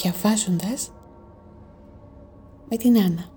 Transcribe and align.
διαβάζοντας 0.00 0.92
με 2.68 2.76
την 2.76 2.98
Άννα. 2.98 3.32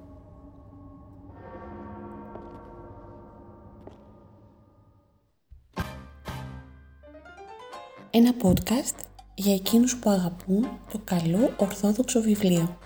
Ένα 8.10 8.34
podcast 8.42 8.96
για 9.36 9.54
εκείνους 9.54 9.98
που 9.98 10.10
αγαπούν 10.10 10.68
το 10.92 11.02
καλό 11.04 11.54
ορθόδοξο 11.58 12.22
βιβλίο. 12.22 12.78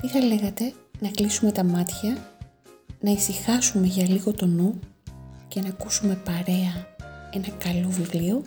Τι 0.00 0.08
θα 0.08 0.20
λέγατε 0.20 0.74
να 0.98 1.08
κλείσουμε 1.08 1.52
τα 1.52 1.64
μάτια, 1.64 2.31
να 3.02 3.10
ησυχάσουμε 3.10 3.86
για 3.86 4.08
λίγο 4.08 4.32
το 4.32 4.46
νου 4.46 4.80
και 5.48 5.60
να 5.60 5.68
ακούσουμε 5.68 6.14
παρέα 6.14 6.94
ένα 7.30 7.48
καλό 7.58 7.88
βιβλίο. 7.88 8.42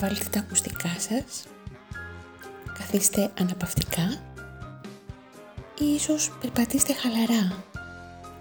Βάλτε 0.00 0.24
τα 0.30 0.38
ακουστικά 0.38 0.88
σας, 0.98 1.46
καθίστε 2.78 3.30
αναπαυτικά 3.40 4.20
ή 5.78 5.84
ίσως 5.94 6.32
περπατήστε 6.40 6.92
χαλαρά 6.92 7.64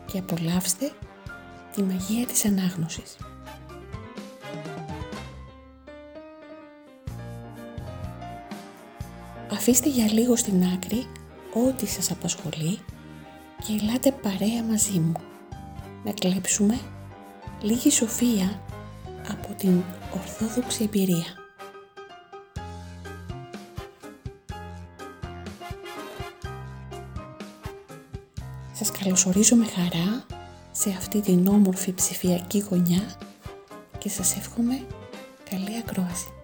και 0.06 0.18
απολαύστε 0.18 0.92
τη 1.76 1.84
μαγεία 1.84 2.26
της 2.26 2.46
ανάγνωσης. 2.46 3.18
Αφήστε 9.70 9.90
για 9.90 10.12
λίγο 10.12 10.36
στην 10.36 10.64
άκρη 10.64 11.08
ό,τι 11.54 11.86
σας 11.86 12.12
απασχολεί 12.12 12.80
και 13.66 13.80
ελάτε 13.82 14.12
παρέα 14.12 14.64
μαζί 14.64 15.00
μου 15.00 15.14
να 16.04 16.12
κλέψουμε 16.12 16.80
λίγη 17.62 17.90
σοφία 17.90 18.62
από 19.28 19.54
την 19.58 19.84
ορθόδοξη 20.14 20.84
εμπειρία. 20.84 21.26
Σας 28.74 28.92
καλωσορίζω 28.92 29.56
με 29.56 29.66
χαρά 29.66 30.26
σε 30.72 30.90
αυτή 30.90 31.22
την 31.22 31.48
όμορφη 31.48 31.94
ψηφιακή 31.94 32.60
γωνιά 32.70 33.16
και 33.98 34.10
σας 34.10 34.36
εύχομαι 34.36 34.86
καλή 35.50 35.78
ακρόαση. 35.78 36.37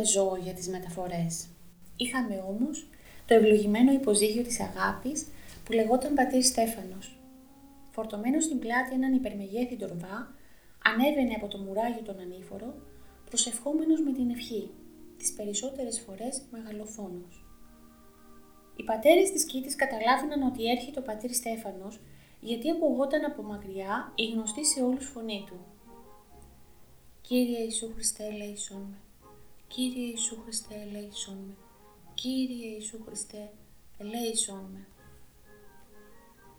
Είχαμε 0.00 0.04
ζώο 0.04 0.36
για 0.36 0.52
τις 0.52 0.68
μεταφορές. 0.68 1.46
Είχαμε 1.96 2.44
όμως 2.48 2.88
το 3.26 3.34
ευλογημένο 3.34 3.92
υποζύγιο 3.92 4.42
της 4.42 4.60
αγάπης 4.60 5.26
που 5.64 5.72
λεγόταν 5.72 6.14
πατήρ 6.14 6.42
Στέφανος. 6.42 7.18
Φορτωμένος 7.90 8.44
στην 8.44 8.58
πλάτη 8.58 8.94
έναν 8.94 9.14
υπερμεγέθη 9.14 9.76
τορβά, 9.76 10.34
ανέβαινε 10.84 11.34
από 11.34 11.48
το 11.48 11.58
μουράγιο 11.58 12.02
τον 12.02 12.18
ανήφορο, 12.20 12.74
προσευχόμενος 13.28 14.00
με 14.00 14.12
την 14.12 14.30
ευχή, 14.30 14.70
τις 15.18 15.32
περισσότερες 15.32 16.00
φορές 16.00 16.42
μεγαλοφόνος. 16.50 17.44
Οι 18.76 18.82
πατέρες 18.82 19.30
της 19.30 19.44
Κίτης 19.44 19.76
καταλάβαιναν 19.76 20.42
ότι 20.42 20.70
έρχεται 20.70 20.98
ο 20.98 21.02
πατήρ 21.02 21.32
Στέφανος, 21.34 22.00
γιατί 22.40 22.70
ακουγόταν 22.70 23.24
από 23.24 23.42
μακριά 23.42 24.12
η 24.14 24.24
γνωστή 24.26 24.64
σε 24.66 24.82
όλους 24.82 25.06
φωνή 25.06 25.44
του. 25.46 25.58
Κύριε 27.20 27.62
Ιησού 27.62 27.92
Χριστέ, 27.94 28.24
ελέησόν 28.24 28.80
με. 28.90 29.09
Κύριε 29.74 30.06
Ιησού 30.06 30.36
Χριστέ, 30.44 30.74
ελέησόν 30.74 31.38
με. 31.46 31.54
Κύριε 32.14 32.68
Ιησού 32.74 32.98
Χριστέ, 33.04 33.50
ελέησόν 33.98 34.70
με. 34.72 34.86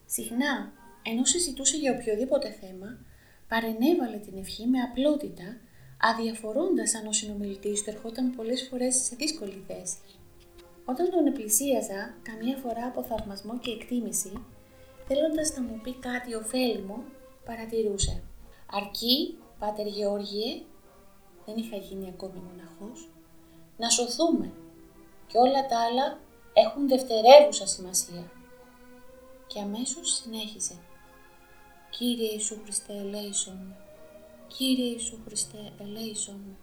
Συχνά, 0.05 0.73
ενώ 1.01 1.25
συζητούσε 1.25 1.77
για 1.77 1.91
οποιοδήποτε 1.91 2.51
θέμα, 2.51 2.97
παρενέβαλε 3.47 4.17
την 4.17 4.37
ευχή 4.37 4.65
με 4.67 4.79
απλότητα, 4.79 5.57
αδιαφορώντας 5.99 6.95
αν 6.95 7.07
ο 7.07 7.11
συνομιλητής 7.11 7.83
του 7.83 7.89
ερχόταν 7.89 8.35
πολλές 8.35 8.67
φορές 8.69 8.95
σε 8.95 9.15
δύσκολη 9.15 9.63
θέση. 9.67 9.97
Όταν 10.85 11.09
τον 11.09 11.25
επλησίαζα, 11.25 12.15
καμιά 12.21 12.57
φορά 12.57 12.85
από 12.85 13.03
θαυμασμό 13.03 13.59
και 13.59 13.71
εκτίμηση, 13.71 14.31
θέλοντας 15.07 15.55
να 15.55 15.61
μου 15.61 15.79
πει 15.83 15.93
κάτι 15.93 16.33
ωφέλιμο, 16.33 17.03
παρατηρούσε. 17.45 18.23
Αρκεί 18.71 19.37
Πάτερ 19.59 19.87
Γεώργιε, 19.87 20.61
δεν 21.45 21.57
είχα 21.57 21.77
γίνει 21.77 22.07
ακόμη 22.07 22.41
μοναχός, 22.47 23.09
να 23.77 23.89
σωθούμε 23.89 24.51
και 25.27 25.37
όλα 25.37 25.65
τα 25.65 25.79
άλλα 25.79 26.19
έχουν 26.53 26.87
δευτερεύουσα 26.87 27.67
σημασία. 27.67 28.31
Και 29.47 29.59
αμέσως 29.59 30.13
συνέχισε. 30.13 30.75
Κύριε 31.89 32.31
Ιησού 32.31 32.59
Χριστέ, 32.63 32.93
ελέησον 32.93 33.55
με. 33.55 33.75
Κύριε 34.47 34.85
Ιησού 34.85 35.17
Χριστέ, 35.25 35.71
ελέησον 35.79 36.35
με. 36.35 36.55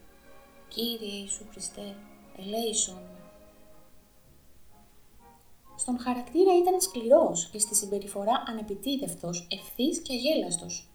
Κύριε 0.69 1.19
Ιησού 1.21 1.45
Χριστέ, 1.51 1.97
ελέησον 2.37 2.95
με. 2.95 3.19
Στον 5.77 5.99
χαρακτήρα 5.99 6.57
ήταν 6.59 6.81
σκληρός 6.81 7.49
και 7.53 7.59
στη 7.59 7.75
συμπεριφορά 7.75 8.43
ανεπιτίδευτος, 8.47 9.47
ευθύς 9.51 9.99
και 9.99 10.13
αγέλαστος. 10.13 10.89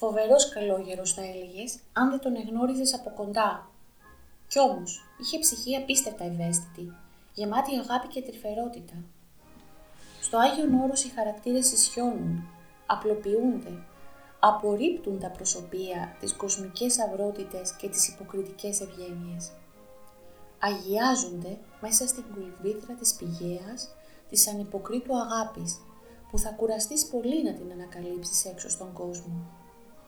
Φοβερός 0.00 0.48
καλόγερος, 0.48 1.12
θα 1.12 1.22
έλεγες, 1.22 1.78
αν 1.92 2.10
δεν 2.10 2.20
τον 2.20 2.36
εγνώριζες 2.36 2.94
από 2.94 3.10
κοντά. 3.10 3.70
Κι 4.48 4.58
όμως, 4.58 5.00
είχε 5.20 5.38
ψυχή 5.38 5.76
απίστευτα 5.76 6.24
ευαίσθητη, 6.24 6.92
γεμάτη 7.34 7.70
αγάπη 7.78 8.08
και 8.08 8.22
τρυφερότητα. 8.22 8.94
Στο 10.20 10.38
Άγιο 10.38 10.64
Όρος 10.84 11.04
οι 11.04 11.08
χαρακτήρες 11.08 11.72
ισιώνουν, 11.72 12.48
απλοποιούνται, 12.86 13.82
απορρίπτουν 14.40 15.18
τα 15.18 15.30
προσωπία, 15.30 16.16
τις 16.20 16.32
κοσμικές 16.32 16.98
αυρότητες 17.00 17.72
και 17.72 17.88
τις 17.88 18.08
υποκριτικές 18.08 18.80
ευγένειες. 18.80 19.52
Αγιάζονται 20.58 21.58
μέσα 21.80 22.06
στην 22.06 22.24
κουλβήθρα 22.34 22.94
της 22.94 23.14
πηγαίας, 23.14 23.94
της 24.30 24.48
ανυποκρίτου 24.48 25.16
αγάπης, 25.16 25.80
που 26.30 26.38
θα 26.38 26.50
κουραστείς 26.50 27.06
πολύ 27.06 27.42
να 27.42 27.52
την 27.52 27.72
ανακαλύψεις 27.72 28.44
έξω 28.44 28.68
στον 28.70 28.92
κόσμο 28.92 29.59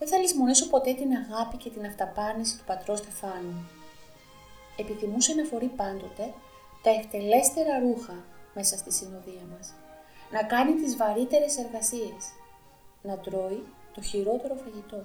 δεν 0.02 0.10
θα 0.10 0.18
λησμονήσω 0.18 0.68
ποτέ 0.68 0.92
την 0.94 1.10
αγάπη 1.22 1.56
και 1.56 1.70
την 1.70 1.84
αυταπάνηση 1.86 2.58
του 2.58 2.64
πατρός 2.64 2.98
Στεφάνου. 2.98 3.68
Επιθυμούσε 4.76 5.34
να 5.34 5.44
φορεί 5.44 5.66
πάντοτε 5.66 6.24
τα 6.82 6.90
ευτελέστερα 6.90 7.78
ρούχα 7.78 8.24
μέσα 8.54 8.76
στη 8.76 8.92
συνοδεία 8.92 9.44
μας, 9.52 9.74
να 10.32 10.42
κάνει 10.42 10.74
τις 10.74 10.96
βαρύτερες 10.96 11.58
εργασίες, 11.58 12.22
να 13.02 13.18
τρώει 13.18 13.62
το 13.94 14.02
χειρότερο 14.02 14.54
φαγητό. 14.54 15.02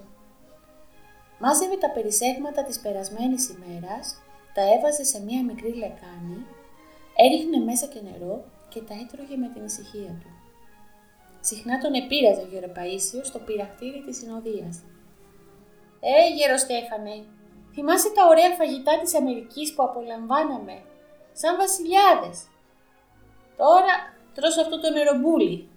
Μάζευε 1.40 1.78
τα 1.78 1.90
περισσέγματα 1.90 2.64
της 2.64 2.80
περασμένης 2.80 3.50
ημέρας, 3.50 4.22
τα 4.54 4.62
έβαζε 4.74 5.04
σε 5.04 5.24
μία 5.24 5.44
μικρή 5.44 5.74
λεκάνη, 5.74 6.46
έριχνε 7.16 7.58
μέσα 7.66 7.86
και 7.86 8.02
νερό 8.02 8.46
και 8.70 8.82
τα 8.82 8.94
έτρωγε 8.94 9.36
με 9.36 9.50
την 9.54 9.66
ησυχία 9.66 10.14
του. 10.22 10.37
Συχνά 11.50 11.78
τον 11.78 11.94
επήραζε 11.94 12.42
ο 12.42 12.48
Γεροπαΐσιος 12.52 13.26
στο 13.26 13.40
πυραχτήρι 13.40 14.04
της 14.06 14.18
συνοδείας. 14.18 14.76
«Ε, 16.00 16.34
Γεροστέφανε, 16.38 17.16
θυμάσαι 17.74 18.10
τα 18.10 18.28
ωραία 18.28 18.56
φαγητά 18.60 19.00
της 19.00 19.16
Αμερικής 19.16 19.74
που 19.74 19.84
απολαμβάναμε, 19.84 20.76
σαν 21.34 21.58
βασιλιάδες; 21.58 22.38
Τώρα 23.58 23.94
τρως 24.34 24.58
αυτό 24.58 24.80
το 24.80 24.90
νερομπούλι». 24.90 25.70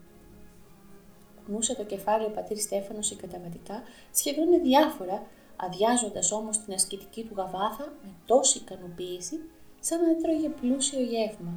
Κουνούσε 1.45 1.75
το 1.75 1.85
κεφάλι 1.85 2.25
ο 2.25 2.31
πατήρ 2.31 2.59
Στέφανος 2.59 3.07
συγκαταβατικά, 3.07 3.83
σχεδόν 4.13 4.63
διάφορα, 4.63 5.27
αδειάζοντας 5.57 6.33
όμως 6.33 6.59
την 6.59 6.73
ασκητική 6.75 7.23
του 7.25 7.35
γαβάθα 7.37 7.85
με 8.03 8.11
τόση 8.27 8.59
ικανοποίηση, 8.59 9.37
σαν 9.81 10.01
να 10.03 10.11
έτρωγε 10.11 10.49
πλούσιο 10.49 11.01
γεύμα. 11.01 11.53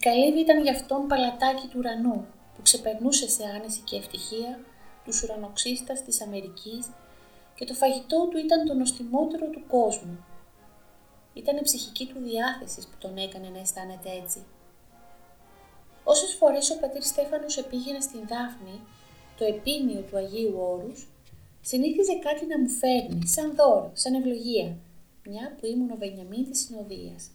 Καλύβη 0.00 0.40
ήταν 0.40 0.62
γι' 0.62 0.70
αυτόν 0.70 1.06
παλατάκι 1.06 1.66
του 1.66 1.78
ουρανού, 1.78 2.26
που 2.54 2.62
ξεπερνούσε 2.62 3.28
σε 3.28 3.44
άνεση 3.44 3.80
και 3.80 3.96
ευτυχία 3.96 4.60
τους 5.04 5.22
ουρανοξύστας 5.22 6.02
της 6.04 6.20
Αμερικής 6.22 6.90
και 7.54 7.64
το 7.64 7.74
φαγητό 7.74 8.28
του 8.30 8.38
ήταν 8.38 8.66
το 8.66 8.74
νοστιμότερο 8.74 9.46
του 9.46 9.62
κόσμου. 9.66 10.24
Ήταν 11.34 11.56
η 11.56 11.62
ψυχική 11.62 12.06
του 12.06 12.20
διάθεσης 12.20 12.86
που 12.86 12.96
τον 12.98 13.16
έκανε 13.16 13.48
να 13.48 13.58
αισθάνεται 13.58 14.10
έτσι. 14.22 14.44
Όσες 16.04 16.34
φορές 16.34 16.70
ο 16.70 16.78
πατήρ 16.78 17.02
Στέφανος 17.02 17.56
επήγαινε 17.56 18.00
στην 18.00 18.20
Δάφνη, 18.20 18.80
το 19.38 19.44
επίνιο 19.44 20.00
του 20.00 20.16
Αγίου 20.16 20.54
Όρους, 20.58 21.08
συνήθιζε 21.60 22.18
κάτι 22.18 22.46
να 22.46 22.58
μου 22.58 22.68
φέρνει, 22.68 23.26
σαν 23.26 23.54
δώρο, 23.54 23.90
σαν 23.94 24.14
ευλογία, 24.14 24.76
μια 25.24 25.56
που 25.60 25.66
ήμουν 25.66 25.90
ο 25.90 25.96
Βενιαμίν 25.96 26.50
της 26.50 26.60
συνοδείας. 26.60 27.30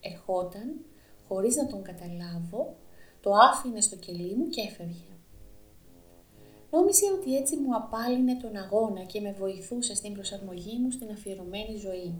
Ερχόταν, 0.00 0.84
χωρίς 1.28 1.56
να 1.56 1.66
τον 1.66 1.82
καταλάβω, 1.82 2.76
το 3.20 3.30
άφηνε 3.30 3.80
στο 3.80 3.96
κελί 3.96 4.34
μου 4.34 4.48
και 4.48 4.60
έφευγε. 4.60 5.04
Νόμιζε 6.70 7.04
ότι 7.12 7.36
έτσι 7.36 7.56
μου 7.56 7.76
απάλυνε 7.76 8.34
τον 8.34 8.56
αγώνα 8.56 9.02
και 9.02 9.20
με 9.20 9.32
βοηθούσε 9.32 9.94
στην 9.94 10.12
προσαρμογή 10.12 10.78
μου 10.78 10.90
στην 10.90 11.10
αφιερωμένη 11.10 11.76
ζωή. 11.76 12.14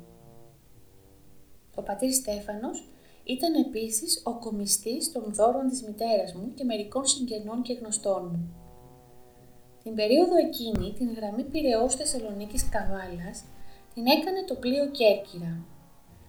Ο 1.74 1.82
πατήρ 1.82 2.12
Στέφανος 2.12 2.88
ήταν 3.24 3.54
επίσης 3.54 4.22
ο 4.24 4.38
κομιστής 4.38 5.12
των 5.12 5.34
δώρων 5.34 5.68
της 5.68 5.82
μητέρας 5.82 6.34
μου 6.34 6.54
και 6.54 6.64
μερικών 6.64 7.06
συγγενών 7.06 7.62
και 7.62 7.72
γνωστών 7.72 8.22
μου. 8.32 8.54
Την 9.82 9.94
περίοδο 9.94 10.36
εκείνη, 10.36 10.92
την 10.92 11.14
γραμμή 11.14 11.44
Πυραιός 11.44 11.94
Θεσσαλονίκης 11.94 12.68
Καβάλας, 12.68 13.44
την 13.94 14.06
έκανε 14.06 14.44
το 14.46 14.54
πλοίο 14.54 14.90
Κέρκυρα. 14.90 15.64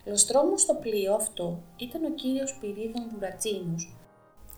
Λοστρόμος 0.07 0.61
στο 0.61 0.73
πλοίο 0.73 1.13
αυτό 1.13 1.63
ήταν 1.77 2.03
ο 2.03 2.09
κύριος 2.09 2.57
Πυρίδων 2.59 3.09
Βουρατσίνους. 3.13 3.95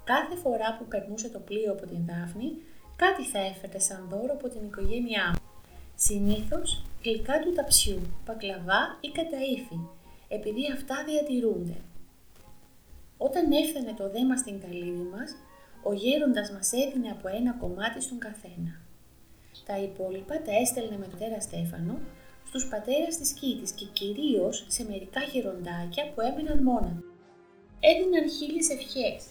Κάθε 0.04 0.36
φορά 0.36 0.75
που 0.78 0.86
περνούσε 0.86 1.30
το 1.30 1.40
πλοίο 1.40 1.72
από 1.72 1.86
την 1.86 2.06
Δάφνη, 2.06 2.51
κάτι 2.96 3.24
θα 3.24 3.40
έφερε 3.40 3.80
σαν 3.80 4.07
δώρο 4.10 4.34
από 4.34 4.50
την 4.50 4.66
οικογένειά 4.66 5.25
μου. 5.31 5.62
Συνήθως 5.96 6.86
γλυκά 7.04 7.40
του 7.40 7.54
ταψιού, 7.54 8.01
πακλαβά 8.25 8.98
ή 9.01 9.10
καταήφι, 9.10 9.80
επειδή 10.28 10.72
αυτά 10.72 11.04
διατηρούνται. 11.07 11.78
Όταν 13.18 13.52
έφτανε 13.52 13.94
το 13.98 14.10
δέμα 14.10 14.38
στην 14.38 14.60
καλύβη 14.60 15.07
μας, 15.13 15.36
ο 15.84 15.94
γέροντας 15.94 16.52
μας 16.52 16.72
έδινε 16.74 17.10
από 17.10 17.28
ένα 17.28 17.52
κομμάτι 17.54 18.02
στον 18.02 18.19
καθένα. 18.19 18.74
Τα 19.66 19.78
υπόλοιπα 19.78 20.42
τα 20.42 20.52
έστελνε 20.62 20.98
με 20.98 21.07
τον 21.07 21.19
τέρα 21.19 21.40
Στέφανο 21.40 22.00
στους 22.50 22.68
πατέρας 22.68 23.18
της 23.18 23.31
Κίτης 23.31 23.72
και 23.72 23.86
κυρίως 23.86 24.66
σε 24.68 24.86
μερικά 24.90 25.22
γεροντάκια 25.22 26.12
που 26.12 26.22
έμειναν 26.22 26.63
μόνα. 26.63 27.04
Έδιναν 27.80 28.30
χίλιες 28.30 28.69
ευχές. 28.69 29.24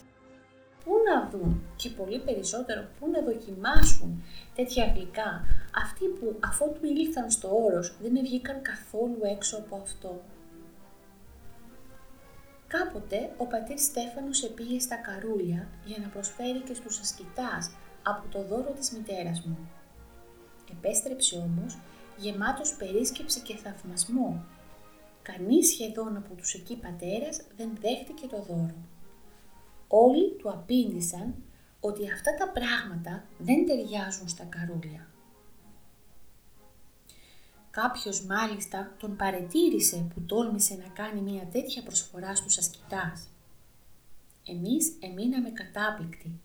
Πού 0.83 0.91
να 1.07 1.29
δουν 1.29 1.61
και 1.75 1.89
πολύ 1.89 2.19
περισσότερο 2.19 2.81
πού 2.99 3.09
να 3.09 3.21
δοκιμάσουν 3.21 4.23
τέτοια 4.55 4.85
γλυκά 4.85 5.45
αυτοί 5.83 6.05
που 6.05 6.35
αφότου 6.39 6.85
ήλθαν 6.85 7.29
στο 7.31 7.49
όρος 7.65 7.97
δεν 8.01 8.21
βγήκαν 8.21 8.61
καθόλου 8.61 9.19
έξω 9.21 9.57
από 9.57 9.75
αυτό. 9.75 10.21
Κάποτε 12.67 13.31
ο 13.37 13.45
πατήρ 13.45 13.79
Στέφανος 13.79 14.43
επήγε 14.43 14.79
στα 14.79 14.95
καρούλια 14.95 15.67
για 15.85 15.97
να 16.01 16.07
προσφέρει 16.07 16.59
και 16.59 16.73
στους 16.73 16.99
ασκητάς 16.99 17.71
από 18.03 18.27
το 18.27 18.43
δώρο 18.43 18.71
της 18.71 18.91
μητέρας 18.91 19.41
μου. 19.45 19.69
Επέστρεψε 20.71 21.37
όμως 21.37 21.77
γεμάτος 22.19 22.75
περίσκεψη 22.75 23.39
και 23.39 23.55
θαυμασμό. 23.55 24.45
Κανείς 25.21 25.69
σχεδόν 25.69 26.17
από 26.17 26.35
τους 26.35 26.53
εκεί 26.53 26.75
πατέρας 26.75 27.41
δεν 27.57 27.77
δέχτηκε 27.81 28.27
το 28.27 28.41
δώρο. 28.41 28.75
Όλοι 29.87 30.31
του 30.31 30.49
απήντησαν 30.49 31.35
ότι 31.79 32.11
αυτά 32.11 32.35
τα 32.35 32.49
πράγματα 32.49 33.23
δεν 33.37 33.65
ταιριάζουν 33.65 34.27
στα 34.27 34.43
καρούλια. 34.43 35.07
Κάποιος 37.71 38.25
μάλιστα 38.25 38.95
τον 38.99 39.15
παρετήρησε 39.15 40.07
που 40.13 40.21
τόλμησε 40.21 40.75
να 40.75 40.89
κάνει 40.93 41.21
μια 41.21 41.47
τέτοια 41.51 41.83
προσφορά 41.83 42.35
στους 42.35 42.57
ασκητάς. 42.57 43.27
Εμείς 44.47 44.93
εμείναμε 44.99 45.49
κατάπληκτοι. 45.49 46.39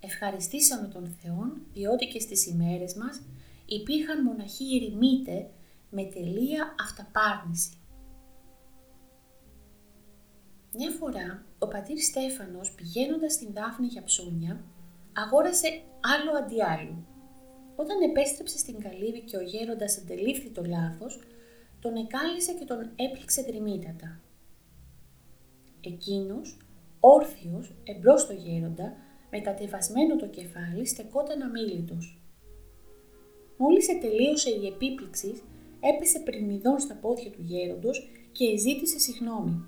Ευχαριστήσαμε 0.00 0.88
τον 0.88 1.16
Θεόν 1.22 1.60
διότι 1.72 2.06
και 2.06 2.20
στις 2.20 2.46
ημέρες 2.46 2.94
μας 2.94 3.22
υπήρχαν 3.66 4.22
μοναχοί 4.22 4.76
ερημίτε 4.76 5.50
με 5.90 6.04
τελεία 6.04 6.74
αυταπάρνηση. 6.80 7.78
Μια 10.76 10.90
φορά, 10.90 11.44
ο 11.58 11.68
πατήρ 11.68 11.98
Στέφανος 11.98 12.74
πηγαίνοντας 12.74 13.32
στην 13.32 13.52
Δάφνη 13.52 13.86
για 13.86 14.02
ψώνια, 14.02 14.64
αγόρασε 15.12 15.68
άλλο 16.00 16.30
αντί 16.38 16.62
άλλου. 16.62 17.06
Όταν 17.76 18.00
επέστρεψε 18.02 18.58
στην 18.58 18.80
καλύβη 18.80 19.20
και 19.20 19.36
ο 19.36 19.40
γέροντας 19.40 19.98
αντελήφθη 19.98 20.50
το 20.50 20.64
λάθος, 20.64 21.20
τον 21.80 21.96
εκάλυσε 21.96 22.52
και 22.52 22.64
τον 22.64 22.90
έπληξε 22.96 23.42
δρυμύτατα. 23.42 24.20
Εκείνος, 25.80 26.58
όρθιος, 27.00 27.74
εμπρός 27.84 28.20
στο 28.20 28.32
γέροντα, 28.32 28.96
με 29.30 29.38
κατεβασμένο 29.40 30.16
το 30.16 30.28
κεφάλι, 30.28 30.86
στεκόταν 30.86 31.42
αμήλυτος. 31.42 32.23
Μόλις 33.56 33.88
ετελείωσε 33.88 34.50
η 34.50 34.66
επίπληξη, 34.66 35.42
έπεσε 35.80 36.18
πριμιδόν 36.18 36.78
στα 36.78 36.94
πόδια 36.94 37.30
του 37.30 37.42
γέροντος 37.42 38.10
και 38.32 38.56
ζήτησε 38.56 38.98
συγνώμη. 38.98 39.64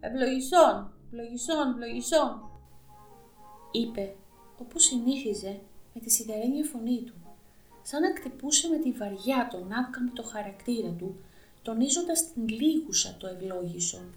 «Ευλογησόν, 0.00 0.92
ευλογησόν, 1.10 1.70
ευλογησόν», 1.72 2.50
είπε, 3.74 4.14
όπως 4.58 4.84
συνήθιζε, 4.84 5.60
με 5.94 6.00
τη 6.00 6.10
σιδερένια 6.10 6.64
φωνή 6.64 7.02
του, 7.02 7.14
σαν 7.82 8.00
να 8.02 8.12
κτυπούσε 8.12 8.68
με 8.68 8.78
τη 8.78 8.92
βαριά 8.92 9.48
τον 9.50 9.72
άκαμπτο 9.72 10.22
χαρακτήρα 10.22 10.90
του, 10.90 11.16
τονίζοντας 11.62 12.32
την 12.32 12.48
λίγουσα 12.48 13.16
το 13.18 13.26
ευλόγησον. 13.26 14.14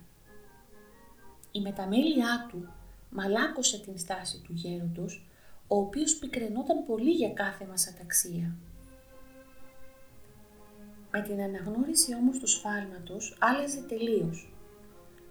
Η 1.52 1.62
μεταμέλειά 1.62 2.48
του 2.50 2.70
μαλάκωσε 3.10 3.80
την 3.80 3.98
στάση 3.98 4.42
του 4.42 4.54
γέροντος 4.54 5.27
ο 5.68 5.78
οποίος 5.78 6.16
πικρενόταν 6.16 6.86
πολύ 6.86 7.12
για 7.12 7.30
κάθε 7.30 7.66
μας 7.66 7.88
αταξία. 7.88 8.56
Με 11.12 11.22
την 11.22 11.42
αναγνώριση 11.42 12.14
όμως 12.16 12.40
του 12.40 12.48
σφάλματος 12.48 13.38
άλλαζε 13.40 13.82
τελείως. 13.82 14.52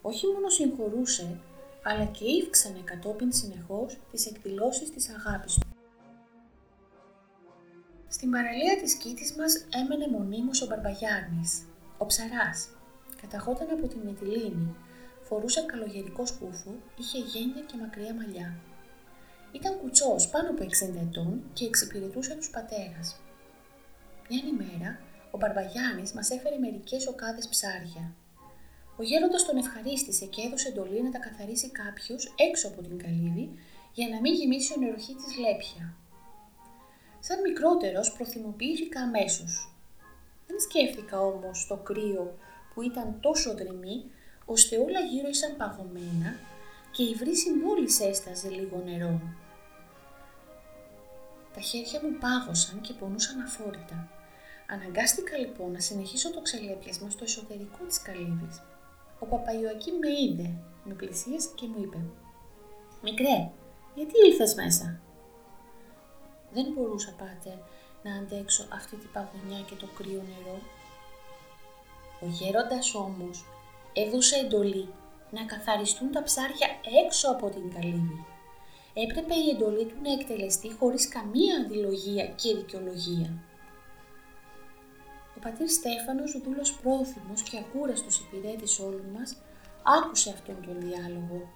Όχι 0.02 0.26
μόνο 0.26 0.48
συγχωρούσε, 0.48 1.38
αλλά 1.82 2.04
και 2.04 2.24
ύφξανε 2.24 2.80
κατόπιν 2.84 3.32
συνεχώς 3.32 3.98
τις 4.10 4.26
εκδηλώσεις 4.26 4.90
της 4.90 5.08
αγάπης 5.08 5.54
του. 5.54 5.66
Στην 8.08 8.30
παραλία 8.30 8.76
της 8.82 8.94
κήτης 8.94 9.34
μας 9.36 9.66
έμενε 9.80 10.08
μονίμως 10.08 10.62
ο 10.62 10.66
Μπαρμπαγιάννης, 10.66 11.62
ο 11.98 12.06
ψαράς. 12.06 12.68
Καταχόταν 13.20 13.70
από 13.70 13.86
τη 13.86 13.96
Μυτιλίνη, 14.04 14.74
φορούσε 15.20 15.60
καλογερικό 15.60 16.26
σκούφο, 16.26 16.74
είχε 16.98 17.18
γένια 17.18 17.62
και 17.62 17.76
μακριά 17.76 18.14
μαλλιά. 18.14 18.58
Ήταν 19.56 19.78
κουτσός 19.80 20.28
πάνω 20.28 20.50
από 20.50 20.62
60 20.62 20.96
ετών 21.06 21.42
και 21.52 21.64
εξυπηρετούσε 21.64 22.34
τους 22.34 22.50
πατέρας. 22.50 23.16
Μια 24.28 24.42
ημέρα, 24.52 24.98
ο 25.30 25.36
Μπαρμπαγιάννης 25.38 26.12
μας 26.12 26.30
έφερε 26.30 26.58
μερικές 26.58 27.06
οκάδες 27.06 27.48
ψάρια. 27.48 28.04
Ο 28.96 29.02
γέροντας 29.02 29.44
τον 29.46 29.56
ευχαρίστησε 29.56 30.24
και 30.24 30.42
έδωσε 30.46 30.68
εντολή 30.68 31.02
να 31.02 31.10
τα 31.10 31.18
καθαρίσει 31.18 31.70
κάποιος 31.70 32.34
έξω 32.48 32.68
από 32.68 32.82
την 32.82 32.98
καλύβη 32.98 33.50
για 33.92 34.08
να 34.08 34.20
μην 34.20 34.34
γεμίσει 34.34 34.72
ο 34.76 34.80
νεροχή 34.80 35.14
της 35.14 35.36
λέπια. 35.38 35.94
Σαν 37.20 37.40
μικρότερος 37.40 38.12
προθυμοποιήθηκα 38.12 39.00
αμέσως. 39.00 39.52
Δεν 40.46 40.60
σκέφτηκα 40.60 41.20
όμως 41.20 41.66
το 41.68 41.76
κρύο 41.76 42.38
που 42.74 42.82
ήταν 42.82 43.18
τόσο 43.20 43.54
δρυμή 43.54 44.04
ώστε 44.44 44.76
όλα 44.76 45.00
γύρω 45.00 45.28
ήσαν 45.28 45.56
παγωμένα 45.56 46.30
και 46.90 47.02
η 47.02 47.14
βρύση 47.14 47.50
μόλις 47.50 48.00
έσταζε 48.00 48.48
λίγο 48.48 48.82
νερό. 48.84 49.20
Τα 51.56 51.62
χέρια 51.62 52.00
μου 52.02 52.18
πάγωσαν 52.20 52.80
και 52.80 52.92
πονούσαν 52.92 53.40
αφόρητα. 53.40 54.08
Αναγκάστηκα 54.68 55.36
λοιπόν 55.38 55.72
να 55.72 55.80
συνεχίσω 55.80 56.30
το 56.32 56.40
ξελέπιασμα 56.40 57.10
στο 57.10 57.24
εσωτερικό 57.24 57.84
της 57.88 58.02
καλύβης. 58.02 58.62
Ο 59.18 59.26
Παπαϊωακή 59.26 59.92
με 59.92 60.08
είδε, 60.08 60.50
με 60.84 60.94
πλησίασε 60.94 61.48
και 61.54 61.66
μου 61.66 61.82
είπε 61.82 61.98
«Μικρέ, 63.02 63.50
γιατί 63.94 64.12
ήλθες 64.26 64.54
μέσα» 64.54 65.00
Δεν 66.52 66.72
μπορούσα, 66.72 67.14
πάτε, 67.18 67.62
να 68.02 68.14
αντέξω 68.14 68.66
αυτή 68.72 68.96
την 68.96 69.10
παγωνιά 69.12 69.60
και 69.68 69.74
το 69.74 69.86
κρύο 69.96 70.22
νερό. 70.30 70.58
Ο 72.20 72.26
γέροντας 72.26 72.94
όμως 72.94 73.44
έδωσε 73.92 74.36
εντολή 74.36 74.88
να 75.30 75.44
καθαριστούν 75.44 76.12
τα 76.12 76.22
ψάρια 76.22 76.68
έξω 77.06 77.30
από 77.30 77.48
την 77.48 77.72
καλύβη. 77.74 78.24
Έπρεπε 79.04 79.34
η 79.34 79.48
εντολή 79.48 79.84
του 79.84 79.96
να 80.02 80.12
εκτελεστεί 80.12 80.72
χωρίς 80.78 81.08
καμία 81.08 81.56
αντιλογία 81.56 82.26
και 82.26 82.54
δικαιολογία. 82.54 83.30
Ο 85.36 85.38
πατήρ 85.40 85.68
Στέφανος, 85.68 86.34
ο 86.34 86.40
δούλος 86.44 86.72
πρόθυμος 86.72 87.42
και 87.42 87.58
ακούραστος 87.58 88.18
υπηρέτης 88.18 88.78
όλων 88.78 89.06
μας, 89.16 89.36
άκουσε 89.82 90.30
αυτόν 90.30 90.56
τον 90.66 90.80
διάλογο. 90.80 91.48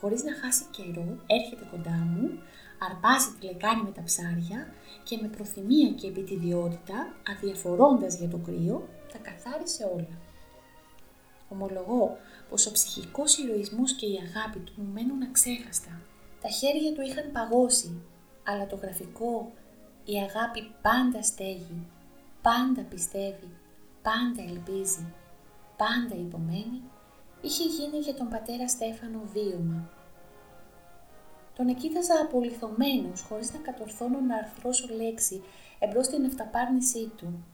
χωρίς 0.00 0.22
να 0.22 0.34
χάσει 0.34 0.64
καιρό, 0.70 1.18
έρχεται 1.26 1.68
κοντά 1.70 1.98
μου, 2.10 2.42
αρπάζει 2.88 3.30
τη 3.30 3.46
λεκάνη 3.46 3.82
με 3.82 3.90
τα 3.90 4.02
ψάρια 4.02 4.74
και 5.02 5.18
με 5.22 5.28
προθυμία 5.28 5.90
και 5.90 6.06
επιτιδιότητα, 6.06 7.14
αδιαφορώντας 7.30 8.18
για 8.18 8.28
το 8.28 8.38
κρύο, 8.38 8.88
τα 9.12 9.18
καθάρισε 9.18 9.90
όλα. 9.94 10.16
Ομολογώ 11.48 12.16
πως 12.48 12.66
ο 12.66 12.72
ψυχικός 12.72 13.38
ηρωισμός 13.38 13.92
και 13.92 14.06
η 14.06 14.18
αγάπη 14.26 14.58
του 14.58 14.72
μου 14.76 14.92
μένουν 14.92 15.22
αξέχαστα. 15.22 16.00
Τα 16.42 16.48
χέρια 16.48 16.92
του 16.92 17.00
είχαν 17.00 17.32
παγώσει, 17.32 18.02
αλλά 18.44 18.66
το 18.66 18.76
γραφικό, 18.76 19.52
η 20.04 20.16
αγάπη 20.16 20.74
πάντα 20.82 21.22
στέγει, 21.22 21.86
πάντα 22.42 22.82
πιστεύει, 22.82 23.50
πάντα 24.02 24.42
ελπίζει, 24.42 25.12
πάντα 25.76 26.14
υπομένει, 26.14 26.82
είχε 27.40 27.64
γίνει 27.64 27.98
για 27.98 28.14
τον 28.14 28.28
πατέρα 28.28 28.68
Στέφανο 28.68 29.20
βίωμα. 29.32 29.90
Τον 31.56 31.68
εκείταζα 31.68 32.14
απολυθωμένος, 32.22 33.20
χωρίς 33.20 33.52
να 33.52 33.58
κατορθώνω 33.58 34.20
να 34.20 34.36
αρθρώσω 34.36 34.94
λέξη 34.94 35.42
εμπρός 35.78 36.08
την 36.08 36.24
αυταπάρνησή 36.24 37.12
του. 37.16 37.44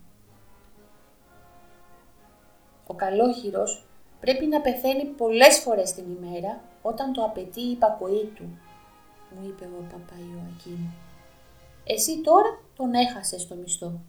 Ο 2.87 2.95
καλόχειρος 2.95 3.87
πρέπει 4.21 4.47
να 4.47 4.61
πεθαίνει 4.61 5.05
πολλές 5.05 5.59
φορές 5.59 5.93
την 5.93 6.05
ημέρα 6.11 6.61
όταν 6.83 7.13
το 7.13 7.25
απαιτεί 7.25 7.61
η 7.61 7.71
υπακοή 7.71 8.33
του, 8.35 8.59
μου 9.35 9.49
είπε 9.49 9.65
ο 9.65 9.83
παπά 9.93 10.17
Ιωακήμ. 10.19 10.87
Εσύ 11.85 12.21
τώρα 12.21 12.61
τον 12.75 12.95
έχασες 12.95 13.43
στο 13.43 13.55
μισθό. 13.55 14.01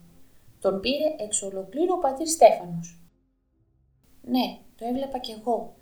Τον 0.59 0.79
πήρε 0.79 1.15
εξ 1.19 1.41
ολοκλήρου 1.41 1.93
ο 1.93 1.99
πατήρ 1.99 2.27
Στέφανος. 2.27 2.99
Ναι, 4.21 4.59
το 4.75 4.85
έβλεπα 4.85 5.19
κι 5.19 5.31
εγώ, 5.31 5.75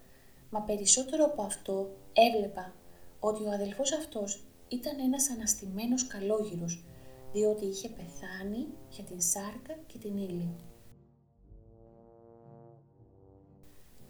μα 0.49 0.61
περισσότερο 0.61 1.25
από 1.25 1.41
αυτό 1.41 1.89
έβλεπα 2.13 2.73
ότι 3.19 3.43
ο 3.43 3.51
αδελφός 3.51 3.91
αυτός 3.91 4.43
ήταν 4.67 4.99
ένας 4.99 5.29
αναστημένος 5.29 6.07
καλόγυρος, 6.07 6.85
διότι 7.33 7.65
είχε 7.65 7.89
πεθάνει 7.89 8.67
για 8.89 9.03
την 9.03 9.21
σάρκα 9.21 9.73
και 9.87 9.97
την 9.97 10.17
ύλη. 10.17 10.55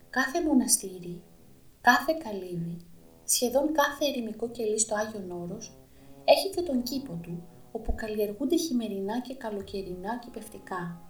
Κάθε 0.10 0.44
μοναστήρι, 0.44 1.22
κάθε 1.82 2.14
καλύβι, 2.24 2.87
σχεδόν 3.30 3.74
κάθε 3.74 4.06
ερημικό 4.06 4.50
κελί 4.50 4.80
στο 4.80 4.96
Άγιον 4.96 5.32
Όρος, 5.32 5.78
έχει 6.24 6.50
και 6.50 6.62
τον 6.62 6.84
κήπο 6.84 7.20
του, 7.24 7.44
όπου 7.72 7.96
καλλιεργούνται 7.96 8.58
χειμερινά 8.58 9.22
και 9.22 9.36
καλοκαιρινά 9.36 10.20
κυπευτικά. 10.20 11.02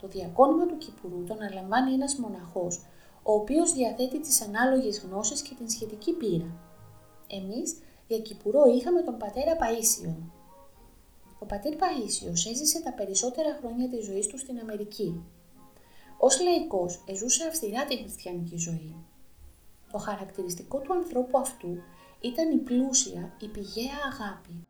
Το 0.00 0.08
διακόνημα 0.08 0.66
του 0.66 0.78
Κυπουρού 0.78 1.24
τον 1.24 1.42
αναλαμβάνει 1.42 1.92
ένας 1.92 2.16
μοναχός, 2.16 2.86
ο 3.22 3.32
οποίος 3.32 3.72
διαθέτει 3.72 4.20
τις 4.20 4.42
ανάλογες 4.42 5.00
γνώσεις 5.00 5.42
και 5.42 5.54
την 5.54 5.68
σχετική 5.68 6.12
πείρα. 6.12 6.50
Εμείς 7.26 7.76
για 8.06 8.18
Κυπουρό 8.18 8.64
είχαμε 8.64 9.02
τον 9.02 9.16
πατέρα 9.16 9.56
Παΐσιο. 9.56 10.14
Ο 11.38 11.46
πατήρ 11.46 11.74
Παΐσιος 11.74 12.50
έζησε 12.50 12.82
τα 12.82 12.92
περισσότερα 12.92 13.58
χρόνια 13.60 13.88
της 13.88 14.04
ζωής 14.04 14.26
του 14.26 14.38
στην 14.38 14.58
Αμερική. 14.58 15.24
Ως 16.18 16.40
λαϊκός 16.40 17.04
εζούσε 17.06 17.44
αυστηρά 17.46 17.84
την 17.84 17.98
χριστιανική 17.98 18.56
ζωή. 18.56 18.96
Το 19.94 20.00
χαρακτηριστικό 20.00 20.78
του 20.78 20.94
ανθρώπου 20.94 21.38
αυτού 21.38 21.82
ήταν 22.20 22.50
η 22.52 22.56
πλούσια, 22.56 23.32
η 23.40 23.48
πηγαία 23.48 23.98
αγάπη. 24.12 24.66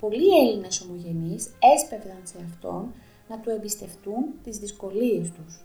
Πολλοί 0.00 0.38
Έλληνες 0.38 0.80
ομογενείς 0.80 1.54
έσπευδαν 1.74 2.20
σε 2.22 2.38
αυτόν 2.44 2.92
να 3.28 3.38
του 3.38 3.50
εμπιστευτούν 3.50 4.24
τις 4.42 4.58
δυσκολίες 4.58 5.32
τους. 5.32 5.64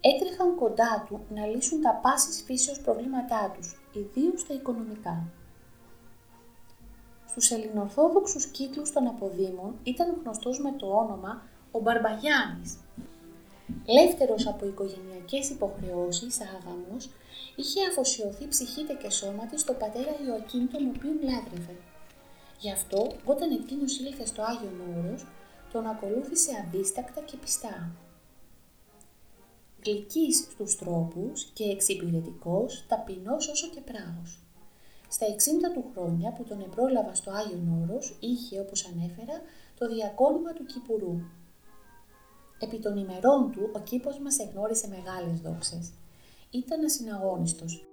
Έτρεχαν 0.00 0.56
κοντά 0.56 1.04
του 1.08 1.20
να 1.34 1.46
λύσουν 1.46 1.80
τα 1.80 2.00
πάσης 2.02 2.42
φύσεως 2.42 2.80
προβλήματά 2.80 3.52
τους, 3.56 3.80
ιδίως 3.92 4.46
τα 4.46 4.54
οικονομικά. 4.54 5.28
Στους 7.26 7.50
ελληνορθόδοξους 7.50 8.46
κύκλους 8.46 8.92
των 8.92 9.06
αποδήμων 9.06 9.74
ήταν 9.82 10.20
γνωστός 10.22 10.60
με 10.60 10.72
το 10.72 10.86
όνομα 10.86 11.42
ο 11.70 11.78
Μπαρμπαγιάννης. 11.80 12.78
Λεύτερος 13.86 14.46
από 14.46 14.66
οικογενειακές 14.66 15.50
υποχρεώσεις, 15.50 16.40
άγαμος, 16.40 17.10
είχε 17.56 17.86
αφοσιωθεί 17.90 18.48
ψυχή 18.48 18.82
και 19.02 19.10
σώμα 19.10 19.46
της 19.46 19.60
στο 19.60 19.72
πατέρα 19.72 20.12
Ιωακήμ 20.26 20.66
τον 20.68 20.92
οποίον 20.96 21.18
λάτρευε. 21.22 21.76
Γι' 22.60 22.72
αυτό, 22.72 23.06
όταν 23.24 23.50
εκείνος 23.50 23.98
ήλθε 23.98 24.26
στο 24.26 24.42
Άγιον 24.42 24.80
Όρος, 24.96 25.26
τον 25.72 25.86
ακολούθησε 25.86 26.50
αντίστακτα 26.64 27.20
και 27.20 27.36
πιστά. 27.36 27.90
Γλυκής 29.84 30.36
στους 30.36 30.76
τρόπους 30.76 31.44
και 31.52 31.64
εξυπηρετικός, 31.64 32.84
ταπεινός 32.88 33.48
όσο 33.48 33.68
και 33.68 33.80
πράγος. 33.80 34.38
Στα 35.08 35.26
60 35.26 35.72
του 35.74 35.84
χρόνια 35.92 36.32
που 36.32 36.44
τον 36.44 36.60
επρόλαβα 36.60 37.14
στο 37.14 37.30
Άγιον 37.30 37.82
Όρος, 37.82 38.16
είχε, 38.20 38.60
όπως 38.60 38.86
ανέφερα, 38.86 39.40
το 39.78 39.88
διακόνημα 39.88 40.52
του 40.52 40.64
Κυπουρού. 40.64 41.20
Επί 42.60 42.78
των 42.78 42.96
ημερών 42.96 43.52
του, 43.52 43.70
ο 43.74 43.80
κήπος 43.80 44.18
μας 44.18 44.38
εγνώρισε 44.38 44.88
μεγάλες 44.88 45.40
δόξες. 45.40 45.92
Ήταν 46.50 46.84
ασυναγώνιστος. 46.84 47.86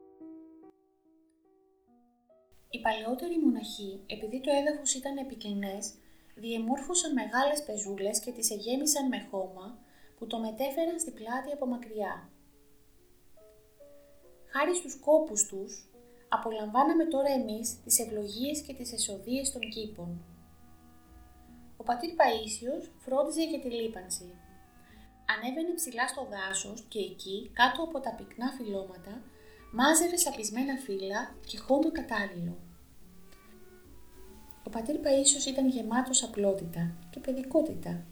Οι 2.70 2.82
παλαιότεροι 2.82 3.40
μοναχοί, 3.40 4.04
επειδή 4.08 4.42
το 4.42 4.52
έδαφος 4.52 4.94
ήταν 4.94 5.18
επικλινές, 5.18 5.94
διεμόρφωσαν 6.36 7.14
μεγάλες 7.14 7.64
πεζούλες 7.64 8.20
και 8.20 8.32
τις 8.32 8.52
εγέμισαν 8.52 9.08
με 9.08 9.28
χώμα 9.32 9.78
που 10.18 10.28
το 10.28 10.40
μετέφεραν 10.40 11.00
στη 11.00 11.12
πλάτη 11.12 11.52
από 11.52 11.66
μακριά. 11.66 12.30
Χάρη 14.46 14.76
στους 14.76 15.00
κόπους 15.00 15.46
τους, 15.46 15.90
απολαμβάναμε 16.30 17.06
τώρα 17.06 17.32
εμείς 17.32 17.82
τις 17.84 18.00
ευλογίες 18.00 18.62
και 18.62 18.74
τις 18.74 18.94
εσοδίες 18.94 19.52
των 19.52 19.62
κήπων. 19.62 20.22
Ο 21.78 21.84
πατήρ 21.84 22.10
Παΐσιος 22.10 22.90
φρόντιζε 22.98 23.44
για 23.44 23.60
τη 23.60 23.70
λίπανση. 23.70 24.34
Ανέβαινε 25.34 25.74
ψηλά 25.76 26.08
στο 26.08 26.28
δάσος 26.32 26.86
και 26.88 27.00
εκεί, 27.00 27.52
κάτω 27.54 27.84
από 27.84 28.00
τα 28.00 28.12
πυκνά 28.18 28.52
φυλώματα, 28.58 29.22
μάζευε 29.72 30.18
σαπισμένα 30.18 30.76
φύλλα 30.76 31.36
και 31.46 31.58
χώμα 31.58 31.92
κατάλληλο. 31.92 32.58
Ο 34.66 34.70
πατήρ 34.70 34.96
Παΐσιος 34.96 35.46
ήταν 35.48 35.68
γεμάτος 35.70 36.24
απλότητα 36.24 36.94
και 37.10 37.20
παιδικότητα. 37.20 38.04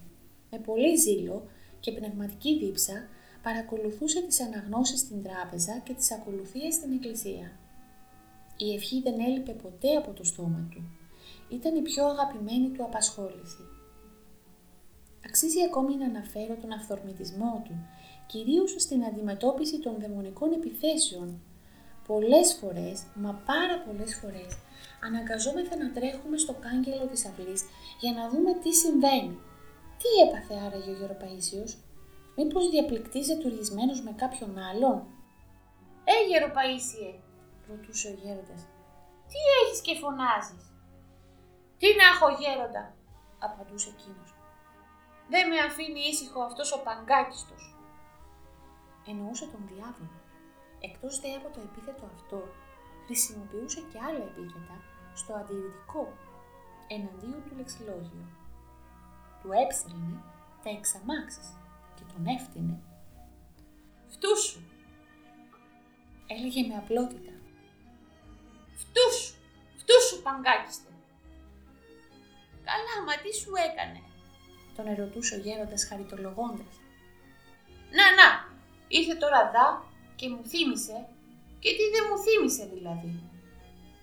Με 0.52 0.60
πολύ 0.60 0.96
ζήλο 0.96 1.50
και 1.80 1.92
πνευματική 1.92 2.58
δίψα 2.60 3.08
παρακολουθούσε 3.44 4.22
τις 4.22 4.42
αναγνώσεις 4.42 5.00
στην 5.00 5.24
τράπεζα 5.24 5.78
και 5.78 5.94
τις 5.94 6.12
ακολουθίες 6.12 6.74
στην 6.74 6.92
εκκλησία. 6.92 7.52
Η 8.58 8.74
ευχή 8.74 9.02
δεν 9.02 9.20
έλειπε 9.20 9.52
ποτέ 9.52 9.96
από 9.96 10.12
το 10.12 10.24
στόμα 10.24 10.68
του. 10.72 10.84
Ήταν 11.50 11.76
η 11.76 11.82
πιο 11.82 12.06
αγαπημένη 12.06 12.70
του 12.70 12.84
απασχόληση. 12.84 13.81
Αξίζει 15.26 15.64
ακόμη 15.64 15.96
να 15.96 16.06
αναφέρω 16.06 16.56
τον 16.56 16.72
αυθορμητισμό 16.72 17.62
του, 17.66 17.76
κυρίως 18.26 18.76
στην 18.78 19.06
αντιμετώπιση 19.06 19.80
των 19.80 19.96
δαιμονικών 20.00 20.52
επιθέσεων. 20.52 21.42
Πολλές 22.08 22.54
φορές, 22.54 23.04
μα 23.16 23.34
πάρα 23.46 23.80
πολλές 23.86 24.16
φορές, 24.16 24.58
αναγκαζόμεθα 25.04 25.76
να 25.78 25.92
τρέχουμε 25.92 26.38
στο 26.38 26.54
κάγκελο 26.54 27.06
της 27.08 27.26
αυλής 27.26 27.62
για 28.00 28.12
να 28.12 28.30
δούμε 28.30 28.54
τι 28.54 28.74
συμβαίνει. 28.74 29.40
Τι 30.02 30.10
έπαθε 30.26 30.54
άραγε 30.66 30.92
ο 30.92 30.98
Γεροπαΐσιος, 31.00 31.72
μήπως 32.38 32.70
διαπληκτίζεται 32.70 33.42
τουρισμένος 33.42 34.02
με 34.02 34.12
κάποιον 34.12 34.58
άλλον; 34.70 34.98
«Ε, 36.04 36.16
Γεροπαΐσιε», 36.30 37.12
ρωτούσε 37.70 38.08
ο 38.08 38.16
γέροντας, 38.22 38.62
«τι 39.30 39.40
έχεις 39.60 39.82
και 39.82 39.96
φωνάζεις». 40.02 40.64
«Τι 41.80 41.88
να 42.00 42.06
έχω 42.14 42.28
γέροντα», 42.42 42.84
απαντούσε 43.40 43.90
εκείνος. 43.96 44.31
«Δεν 45.32 45.48
με 45.50 45.60
αφήνει 45.60 46.00
ήσυχο 46.12 46.42
αυτός 46.42 46.72
ο 46.74 46.80
παγκάκιστος». 46.88 47.76
Εννοούσε 49.08 49.46
τον 49.54 49.64
διάβολο. 49.72 50.20
Εκτός 50.80 51.20
δε 51.20 51.36
από 51.36 51.50
το 51.54 51.60
επίθετο 51.68 52.06
αυτό, 52.16 52.40
χρησιμοποιούσε 53.06 53.82
και 53.92 54.00
άλλα 54.08 54.24
επίθετα 54.30 54.76
στο 55.14 55.34
αντιρρητικό 55.34 56.14
εναντίον 56.88 57.44
του 57.46 57.56
λεξιλόγιου. 57.56 58.26
Του 59.42 59.52
έψελνε 59.52 60.16
τα 60.64 60.70
εξαμάξεις 60.70 61.48
και 61.96 62.04
τον 62.12 62.26
έφτινε. 62.36 62.76
«Φτούσου», 64.14 64.62
έλεγε 66.28 66.68
με 66.68 66.76
απλότητα. 66.76 67.34
«Φτούσου, 68.82 69.34
φτούσου 69.80 70.22
παγκάκιστε». 70.22 70.92
«Καλά, 72.68 72.96
μα 73.06 73.14
τι 73.22 73.32
σου 73.42 73.52
έκανε», 73.70 74.02
τον 74.76 74.88
ερωτούσε 74.88 75.36
ο 75.36 75.38
γέροντας 75.38 75.88
χαριτολογώντας. 75.90 76.74
«Να, 77.98 78.06
να, 78.20 78.28
ήρθε 78.88 79.16
τώρα 79.24 79.42
δά 79.54 79.68
και 80.16 80.30
μου 80.30 80.44
θύμισε 80.52 80.98
και 81.64 81.70
τι 81.78 81.84
δεν 81.94 82.04
μου 82.08 82.18
θύμισε 82.26 82.64
δηλαδή. 82.74 83.12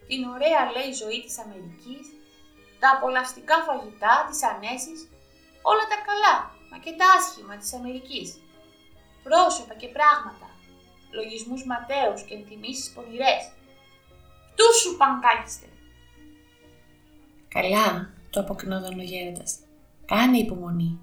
Την 0.09 0.21
ωραία 0.35 0.63
λέει 0.75 0.93
ζωή 1.03 1.19
της 1.27 1.39
Αμερικής, 1.45 2.05
τα 2.81 2.89
απολαυστικά 2.97 3.57
φαγητά, 3.67 4.15
τις 4.29 4.41
ανέσεις, 4.51 5.01
όλα 5.71 5.85
τα 5.93 5.99
καλά, 6.09 6.37
μα 6.71 6.77
και 6.85 6.93
τα 6.99 7.07
άσχημα 7.17 7.55
της 7.61 7.71
Αμερικής. 7.79 8.29
Πρόσωπα 9.27 9.75
και 9.81 9.89
πράγματα. 9.97 10.49
λογισμούς 11.19 11.63
ματέους 11.71 12.21
και 12.27 12.35
ενθυμίσεις 12.35 12.93
πονηρές. 12.95 13.43
Του 14.57 14.69
σου 14.81 14.97
πανκάκιστε. 14.97 15.69
Καλά, 17.49 18.11
το 18.31 18.41
αποκοινώταν 18.41 18.99
ο 18.99 19.03
γέροντας. 19.03 19.53
Κάνε 20.09 20.39
υπομονή. 20.39 21.01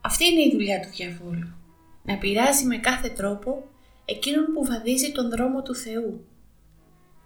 Αυτή 0.00 0.24
είναι 0.24 0.40
η 0.40 0.50
δουλειά 0.52 0.80
του 0.80 0.88
διαβόλου. 0.88 1.54
Να 2.02 2.18
πειράζει 2.18 2.64
με 2.64 2.76
κάθε 2.76 3.08
τρόπο 3.08 3.68
εκείνον 4.04 4.44
που 4.44 4.64
βαδίζει 4.64 5.12
τον 5.12 5.30
δρόμο 5.30 5.62
του 5.62 5.74
Θεού. 5.74 6.26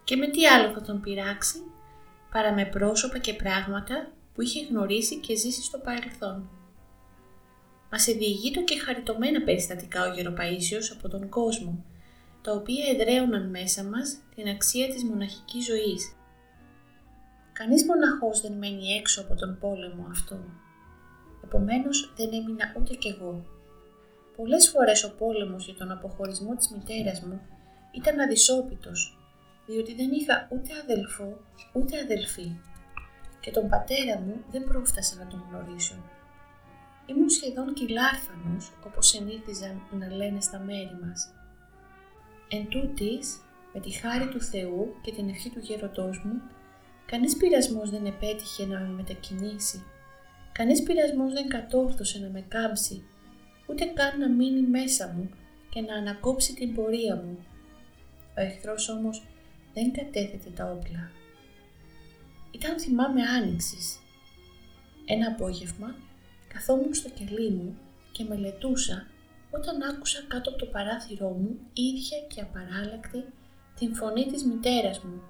Και 0.05 0.17
με 0.17 0.27
τι 0.27 0.47
άλλο 0.47 0.73
θα 0.73 0.81
τον 0.81 1.01
πειράξει, 1.01 1.63
παρά 2.31 2.53
με 2.53 2.65
πρόσωπα 2.65 3.19
και 3.19 3.35
πράγματα 3.35 4.13
που 4.35 4.43
είχε 4.43 4.67
γνωρίσει 4.67 5.17
και 5.17 5.37
ζήσει 5.37 5.63
στο 5.63 5.79
παρελθόν. 5.79 6.51
Μας 7.91 8.05
διηγείτο 8.05 8.63
και 8.65 8.79
χαριτωμένα 8.79 9.43
περιστατικά 9.43 10.03
ο 10.03 10.15
Γεροπαΐσιος 10.15 10.97
από 10.97 11.09
τον 11.09 11.29
κόσμο, 11.29 11.85
τα 12.43 12.53
οποία 12.53 12.85
εδραίωναν 12.89 13.51
μέσα 13.51 13.85
μας 13.85 14.17
την 14.35 14.49
αξία 14.49 14.89
της 14.89 15.05
μοναχικής 15.05 15.65
ζωής. 15.65 16.17
Κανείς 17.53 17.85
μοναχός 17.85 18.41
δεν 18.41 18.53
μένει 18.53 18.93
έξω 18.99 19.21
από 19.21 19.35
τον 19.35 19.59
πόλεμο 19.61 20.07
αυτό. 20.11 20.62
Επομένως 21.55 22.13
δεν 22.17 22.33
έμεινα 22.33 22.73
ούτε 22.79 22.95
κι 22.95 23.09
εγώ. 23.09 23.45
Πολλές 24.37 24.69
φορές 24.71 25.05
ο 25.05 25.15
πόλεμος 25.15 25.65
για 25.65 25.75
τον 25.75 25.91
αποχωρισμό 25.91 26.55
της 26.55 26.69
μητέρας 26.71 27.21
μου 27.21 27.41
ήταν 27.93 28.21
αδυσόπιτος, 28.21 29.19
διότι 29.67 29.95
δεν 29.95 30.11
είχα 30.11 30.49
ούτε 30.51 30.71
αδελφό 30.83 31.41
ούτε 31.73 31.99
αδελφή 31.99 32.57
και 33.41 33.51
τον 33.51 33.69
πατέρα 33.69 34.19
μου 34.19 34.45
δεν 34.51 34.65
πρόφτασα 34.65 35.17
να 35.17 35.27
τον 35.27 35.45
γνωρίσω. 35.49 35.95
Ήμουν 37.07 37.29
σχεδόν 37.29 37.75
κυλάρφανος, 37.75 38.73
όπως 38.87 39.07
συνήθιζαν 39.09 39.83
να 39.91 40.15
λένε 40.17 40.41
στα 40.41 40.59
μέρη 40.59 40.99
μας. 41.03 41.35
Εν 42.49 42.69
τούτης, 42.69 43.41
με 43.73 43.81
τη 43.81 43.91
χάρη 43.91 44.29
του 44.29 44.41
Θεού 44.41 44.95
και 45.03 45.13
την 45.13 45.29
ευχή 45.29 45.51
του 45.51 45.59
γέροντός 45.59 46.25
μου, 46.25 46.43
κανείς 47.07 47.37
πειρασμός 47.37 47.91
δεν 47.91 48.07
επέτυχε 48.07 48.67
να 48.67 48.81
με 48.81 48.89
μετακινήσει. 48.89 49.85
Κανείς 50.53 50.83
πειρασμός 50.83 51.33
δεν 51.33 51.49
κατόρθωσε 51.49 52.19
να 52.19 52.29
με 52.29 52.41
κάμψει, 52.49 53.05
ούτε 53.67 53.85
καν 53.85 54.19
να 54.19 54.29
μείνει 54.29 54.61
μέσα 54.61 55.13
μου 55.17 55.31
και 55.71 55.81
να 55.81 55.95
ανακόψει 55.95 56.55
την 56.55 56.75
πορεία 56.75 57.17
μου. 57.17 57.39
Ο 58.37 58.41
εχθρός 58.41 58.89
όμως 58.89 59.23
δεν 59.75 59.93
κατέθετε 59.93 60.51
τα 60.57 60.65
όπλα. 60.65 61.11
Ήταν 62.51 62.81
θυμάμαι 62.81 63.23
άνοιξης. 63.23 63.99
Ένα 65.07 65.27
απόγευμα 65.27 65.95
καθόμουν 66.49 66.95
στο 66.95 67.09
κελί 67.09 67.51
μου 67.51 67.79
και 68.13 68.25
μελετούσα 68.25 69.07
όταν 69.51 69.83
άκουσα 69.83 70.25
κάτω 70.29 70.51
από 70.51 70.59
το 70.59 70.67
παράθυρό 70.67 71.29
μου 71.29 71.59
ίδια 71.73 72.19
και 72.29 72.41
απαράλλακτη 72.41 73.25
την 73.79 73.95
φωνή 73.95 74.27
της 74.27 74.45
μητέρας 74.45 75.01
μου. 75.01 75.23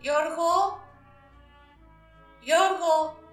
«Γιώργο! 0.00 0.52
Γιώργο!» 2.44 3.23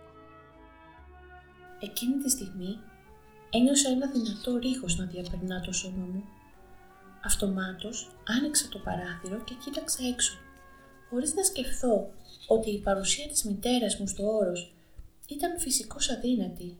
Εκείνη 1.83 2.17
τη 2.23 2.29
στιγμή 2.29 2.77
ένιωσα 3.49 3.89
ένα 3.89 4.07
δυνατό 4.07 4.57
ρίγος 4.57 4.97
να 4.97 5.05
διαπερνά 5.05 5.61
το 5.61 5.71
σώμα 5.71 6.05
μου. 6.05 6.23
Αυτομάτως 7.23 8.11
άνοιξα 8.27 8.69
το 8.69 8.79
παράθυρο 8.79 9.43
και 9.43 9.53
κοίταξα 9.63 9.99
έξω, 10.07 10.33
χωρίς 11.09 11.33
να 11.33 11.43
σκεφτώ 11.43 12.11
ότι 12.47 12.69
η 12.69 12.79
παρουσία 12.79 13.27
της 13.27 13.43
μητέρας 13.43 13.97
μου 13.97 14.07
στο 14.07 14.35
όρος 14.37 14.73
ήταν 15.27 15.59
φυσικώς 15.59 16.09
αδύνατη. 16.09 16.77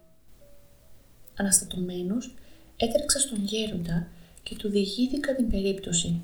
Αναστατωμένος, 1.35 2.35
έτρεξα 2.77 3.19
στον 3.19 3.43
γέροντα 3.43 4.07
και 4.43 4.55
του 4.55 4.69
διηγήθηκα 4.69 5.35
την 5.35 5.49
περίπτωση. 5.49 6.21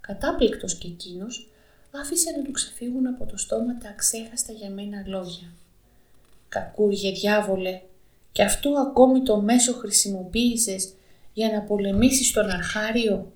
Κατάπληκτος 0.00 0.74
και 0.74 0.88
εκείνος 0.88 1.48
άφησε 1.90 2.30
να 2.30 2.42
του 2.42 2.50
ξεφύγουν 2.50 3.06
από 3.06 3.26
το 3.26 3.36
στόμα 3.36 3.78
τα 3.78 3.88
αξέχαστα 3.88 4.52
για 4.52 4.70
μένα 4.70 5.02
λόγια. 5.06 5.52
«Κακούργε 6.48 7.10
διάβολε, 7.10 7.82
και 8.32 8.42
αυτό 8.42 8.70
ακόμη 8.70 9.22
το 9.22 9.40
μέσο 9.40 9.72
χρησιμοποίησες 9.72 10.94
για 11.32 11.50
να 11.50 11.62
πολεμήσεις 11.62 12.32
τον 12.32 12.50
αρχάριο; 12.50 13.32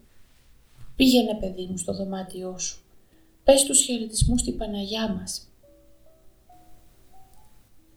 Πήγαινε 1.01 1.35
παιδί 1.35 1.67
μου 1.71 1.77
στο 1.77 1.95
δωμάτιό 1.95 2.59
σου. 2.59 2.83
Πες 3.45 3.65
τους 3.65 3.81
χαιρετισμούς 3.81 4.41
στην 4.41 4.57
Παναγιά 4.57 5.09
μας. 5.09 5.49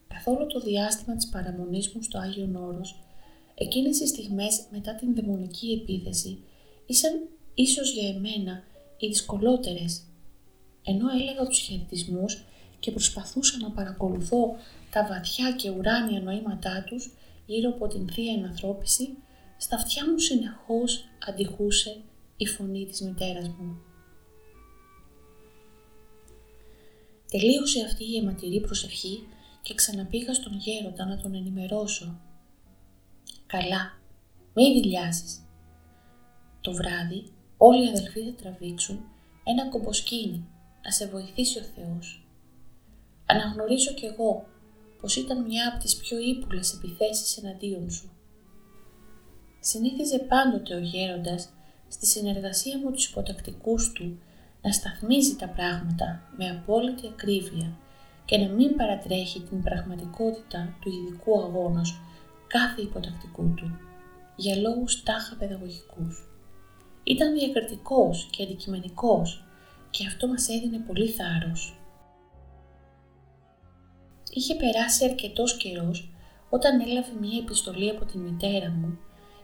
Καθ' 0.08 0.28
όλο 0.28 0.46
το 0.46 0.60
διάστημα 0.60 1.16
της 1.16 1.28
παραμονής 1.28 1.90
μου 1.90 2.02
στο 2.02 2.18
Άγιο 2.18 2.50
Όρος, 2.68 3.00
εκείνες 3.56 4.00
οι 4.00 4.08
στιγμές 4.08 4.64
μετά 4.72 4.96
την 4.96 5.16
δαιμονική 5.16 5.72
επίθεση 5.82 6.44
ήσαν 6.86 7.12
ίσως 7.54 7.94
για 7.94 8.08
εμένα 8.08 8.64
οι 8.98 9.08
δυσκολότερες. 9.08 10.02
Ενώ 10.84 11.06
έλεγα 11.20 11.46
τους 11.46 11.60
χαιρετισμούς 11.60 12.44
και 12.80 12.92
προσπαθούσα 12.92 13.58
να 13.58 13.72
παρακολουθώ 13.72 14.56
τα 14.94 15.06
βαθιά 15.06 15.52
και 15.52 15.70
ουράνια 15.70 16.22
νοήματά 16.22 16.84
τους 16.84 17.14
γύρω 17.46 17.70
από 17.70 17.88
την 17.88 18.10
Θεία 18.10 18.34
Ενανθρώπιση, 18.34 19.18
στα 19.58 19.76
αυτιά 19.76 20.10
μου 20.10 20.20
συνεχώς 20.20 21.06
αντιχούσε 21.28 22.02
η 22.38 22.46
φωνή 22.46 22.86
της 22.86 23.02
μητέρας 23.02 23.48
μου. 23.48 23.82
Τελείωσε 27.32 27.84
αυτή 27.86 28.04
η 28.04 28.18
αιματηρή 28.18 28.62
προσευχή 28.62 29.28
και 29.62 29.74
ξαναπήγα 29.74 30.34
στον 30.34 30.58
γέροντα 30.58 31.06
να 31.06 31.18
τον 31.18 31.34
ενημερώσω. 31.36 32.20
Καλά, 33.46 34.00
μη 34.54 34.74
δηλιάζεις. 34.74 35.46
Το 36.62 36.74
βράδυ 36.74 37.24
όλοι 37.58 37.86
οι 37.86 37.90
αδελφοί 37.90 38.24
θα 38.24 38.34
τραβήξουν 38.42 39.00
ένα 39.44 39.70
κομποσκίνη 39.70 40.48
να 40.84 40.92
σε 40.92 41.08
βοηθήσει 41.08 41.60
ο 41.60 41.64
Θεός. 41.64 42.28
Αναγνωρίζω 43.26 43.94
κι 43.94 44.06
εγώ 44.06 44.46
πως 45.04 45.16
ήταν 45.16 45.46
μια 45.46 45.68
από 45.68 45.84
τις 45.84 45.96
πιο 45.96 46.18
ύπουλες 46.20 46.74
επιθέσεις 46.74 47.38
εναντίον 47.38 47.92
σου. 47.92 48.12
Συνήθιζε 49.60 50.20
πάντοτε 50.20 50.76
ο 50.76 50.80
γέροντας 50.80 51.50
στη 51.88 52.06
συνεργασία 52.06 52.78
με 52.78 52.92
τους 52.92 53.06
υποτακτικούς 53.06 53.92
του 53.92 54.20
να 54.62 54.72
σταθμίζει 54.72 55.36
τα 55.36 55.48
πράγματα 55.48 56.22
με 56.38 56.50
απόλυτη 56.50 57.08
ακρίβεια 57.08 57.78
και 58.26 58.38
να 58.38 58.48
μην 58.48 58.76
παρατρέχει 58.76 59.42
την 59.42 59.64
πραγματικότητα 59.64 60.78
του 60.82 60.90
ειδικού 60.90 61.42
αγώνος 61.42 62.02
κάθε 62.48 62.82
υποτακτικού 62.82 63.54
του, 63.56 63.78
για 64.36 64.56
λόγους 64.56 65.04
τάχα 65.04 65.36
παιδαγωγικούς. 65.36 66.28
Ήταν 67.04 67.34
διακριτικός 67.34 68.28
και 68.32 68.44
αντικειμενικός 68.44 69.44
και 69.90 70.06
αυτό 70.08 70.28
μας 70.28 70.50
έδινε 70.50 70.78
πολύ 70.78 71.08
θάρρος. 71.08 71.83
Είχε 74.34 74.56
περάσει 74.56 75.06
αρκετός 75.06 75.58
καιρός 75.58 76.10
όταν 76.50 76.80
έλαβε 76.80 77.12
μία 77.22 77.38
επιστολή 77.38 77.90
από 77.90 78.06
τη 78.06 78.18
μητέρα 78.18 78.70
μου, 78.70 78.98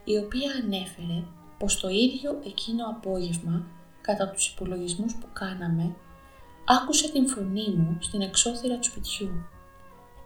η 0.04 0.16
οποία 0.16 0.50
ανέφερε 0.62 1.22
πως 1.58 1.80
το 1.80 1.88
ίδιο 1.88 2.40
εκείνο 2.44 2.84
απόγευμα, 2.86 3.66
κατά 4.00 4.28
τους 4.30 4.48
υπολογισμούς 4.48 5.14
που 5.14 5.26
κάναμε, 5.32 5.94
άκουσε 6.66 7.10
την 7.10 7.28
φωνή 7.28 7.68
μου 7.76 7.96
στην 8.00 8.20
εξώθυρα 8.20 8.76
του 8.76 8.84
σπιτιού. 8.84 9.30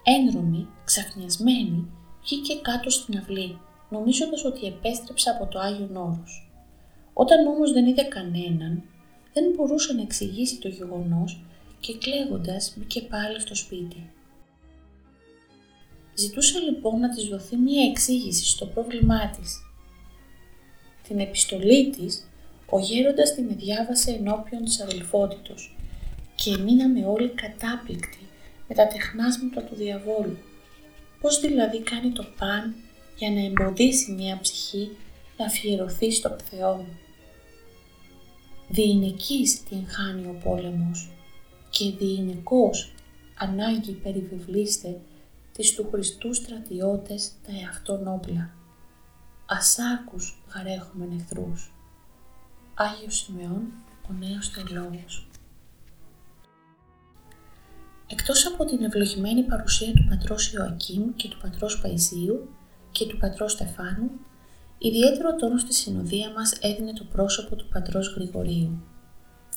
Ένρωμη, 0.02 0.68
ξαφνιασμένη, 0.84 1.90
βγήκε 2.22 2.54
κάτω 2.62 2.90
στην 2.90 3.18
αυλή, 3.18 3.58
νομίζοντας 3.88 4.44
ότι 4.44 4.66
επέστρεψα 4.66 5.30
από 5.30 5.46
το 5.46 5.58
Άγιο 5.58 5.88
Όρος. 5.94 6.52
Όταν 7.12 7.46
όμως 7.46 7.72
δεν 7.72 7.86
είδε 7.86 8.02
κανέναν, 8.02 8.82
δεν 9.32 9.44
μπορούσε 9.56 9.92
να 9.92 10.02
εξηγήσει 10.02 10.58
το 10.58 10.68
γεγονός 10.68 11.44
και 11.80 11.98
κλαίγοντας 11.98 12.74
μπήκε 12.76 13.00
πάλι 13.00 13.40
στο 13.40 13.54
σπίτι. 13.54 14.10
Ζητούσα 16.14 16.58
λοιπόν 16.60 17.00
να 17.00 17.08
της 17.08 17.24
δοθεί 17.24 17.56
μία 17.56 17.84
εξήγηση 17.90 18.46
στο 18.46 18.66
πρόβλημά 18.66 19.30
της. 19.30 19.62
Την 21.08 21.18
επιστολή 21.18 21.90
της, 21.90 22.28
ο 22.70 22.78
γέροντας 22.78 23.34
την 23.34 23.56
διάβασε 23.56 24.10
ενώπιον 24.10 24.64
της 24.64 24.80
αδελφότητος 24.80 25.76
και 26.34 26.56
μείναμε 26.56 27.06
όλοι 27.06 27.28
κατάπληκτοι 27.28 28.18
με 28.68 28.74
τα 28.74 28.86
τεχνάσματα 28.86 29.62
του 29.62 29.74
διαβόλου. 29.74 30.38
Πώς 31.20 31.40
δηλαδή 31.40 31.80
κάνει 31.80 32.10
το 32.10 32.24
παν 32.38 32.74
για 33.16 33.30
να 33.30 33.44
εμποδίσει 33.44 34.12
μια 34.12 34.38
ψυχή 34.40 34.96
να 35.36 35.44
αφιερωθεί 35.44 36.12
στον 36.12 36.36
Θεό; 36.50 36.76
Μου. 36.76 36.98
Διηνεκής 38.68 39.62
την 39.62 39.86
χάνει 39.88 40.26
ο 40.26 40.40
πόλεμος 40.44 41.10
και 41.70 41.90
διηνεκός 41.98 42.94
ανάγκη 43.38 43.92
περιβεβλήστε 43.92 45.00
τις 45.56 45.74
του 45.74 45.88
Χριστού 45.90 46.34
στρατιώτες 46.34 47.32
τα 47.46 47.52
εαυτόν 47.62 48.06
όπλα. 48.08 48.50
Ασάκους 49.46 50.42
γαρέχουμε 50.54 51.08
εχθρούς. 51.14 51.74
Άγιος 52.74 53.16
Σημεών, 53.16 53.62
ο 54.08 54.12
νέος 54.12 54.50
τελόγος. 54.50 55.28
Εκτός 58.06 58.46
από 58.46 58.64
την 58.64 58.84
ευλογημένη 58.84 59.42
παρουσία 59.42 59.92
του 59.92 60.04
πατρός 60.08 60.52
Ιωακήμ 60.52 61.14
και 61.14 61.28
του 61.28 61.38
πατρός 61.42 61.80
Παϊσίου 61.80 62.48
και 62.92 63.06
του 63.06 63.16
πατρός 63.16 63.52
Στεφάνου, 63.52 64.10
Ιδιαίτερο 64.78 65.34
τόνο 65.34 65.58
στη 65.58 65.74
συνοδεία 65.74 66.30
μας 66.30 66.52
έδινε 66.60 66.92
το 66.92 67.04
πρόσωπο 67.04 67.56
του 67.56 67.68
πατρός 67.68 68.14
Γρηγορίου. 68.14 68.82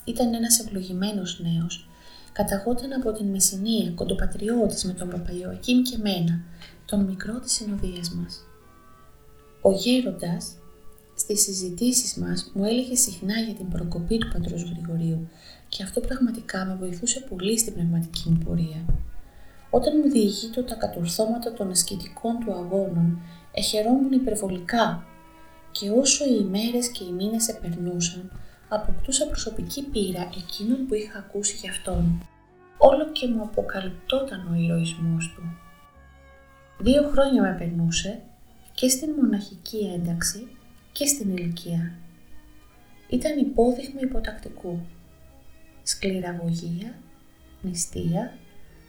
Ήταν 0.04 0.34
ένας 0.34 0.58
ευλογημένος 0.58 1.40
νέος, 1.40 1.87
καταγόταν 2.38 2.92
από 2.92 3.12
την 3.12 3.26
Μεσσηνία, 3.26 3.90
κοντοπατριώτης 3.90 4.84
με 4.84 4.92
τον 4.92 5.08
Παπαϊωακήμ 5.08 5.82
και 5.82 5.98
μένα, 5.98 6.40
τον 6.84 7.04
μικρό 7.04 7.38
της 7.38 7.52
συνοδείας 7.52 8.10
μας. 8.10 8.40
Ο 9.62 9.72
γέροντας, 9.72 10.52
στις 11.14 11.42
συζητήσεις 11.42 12.14
μας, 12.14 12.50
μου 12.54 12.64
έλεγε 12.64 12.94
συχνά 12.94 13.38
για 13.38 13.54
την 13.54 13.68
προκοπή 13.68 14.18
του 14.18 14.28
πατρός 14.32 14.62
Γρηγορίου 14.62 15.28
και 15.68 15.82
αυτό 15.82 16.00
πραγματικά 16.00 16.64
με 16.64 16.74
βοηθούσε 16.74 17.20
πολύ 17.20 17.58
στην 17.58 17.72
πνευματική 17.74 18.28
μου 18.30 18.38
πορεία. 18.44 18.84
Όταν 19.70 19.92
μου 20.02 20.10
διηγείτο 20.10 20.62
τα 20.62 20.74
κατορθώματα 20.74 21.52
των 21.52 21.70
ασκητικών 21.70 22.38
του 22.44 22.52
αγώνων, 22.52 23.20
εχαιρόμουν 23.52 24.12
υπερβολικά 24.12 25.04
και 25.70 25.90
όσο 25.90 26.24
οι 26.24 26.38
ημέρες 26.40 26.88
και 26.88 27.04
οι 27.04 27.12
μήνες 27.12 27.48
επερνούσαν, 27.48 28.30
αποκτούσα 28.68 29.26
προσωπική 29.26 29.82
πείρα 29.82 30.30
εκείνων 30.36 30.86
που 30.86 30.94
είχα 30.94 31.18
ακούσει 31.18 31.56
για 31.56 31.70
αυτόν. 31.70 32.22
Όλο 32.78 33.12
και 33.12 33.26
μου 33.26 33.42
αποκαλυπτόταν 33.42 34.48
ο 34.52 34.54
ηρωισμός 34.54 35.32
του. 35.34 35.42
Δύο 36.78 37.02
χρόνια 37.02 37.42
με 37.42 37.54
περνούσε 37.58 38.20
και 38.74 38.88
στην 38.88 39.10
μοναχική 39.10 39.78
ένταξη 39.94 40.48
και 40.92 41.06
στην 41.06 41.36
ηλικία. 41.36 41.92
Ήταν 43.08 43.38
υπόδειγμα 43.38 44.00
υποτακτικού. 44.00 44.80
Σκληραγωγία, 45.82 46.94
νηστεία, 47.62 48.38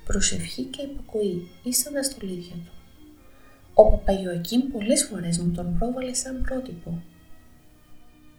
προσευχή 0.05 0.63
και 0.63 0.81
υπακοή 0.81 1.47
ήσαν 1.63 1.93
τα 1.93 2.03
στολίδια 2.03 2.55
του. 2.55 2.71
Ο 3.73 3.89
Παπαγιοακήμ 3.89 4.61
πολλές 4.71 5.05
φορές 5.05 5.39
μου 5.39 5.51
τον 5.51 5.75
πρόβαλε 5.77 6.13
σαν 6.13 6.41
πρότυπο. 6.41 7.01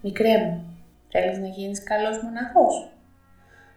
«Μικρέ 0.02 0.38
μου, 0.38 0.79
θέλεις 1.10 1.38
να 1.38 1.46
γίνεις 1.46 1.82
καλός 1.82 2.22
μοναχός» 2.22 2.90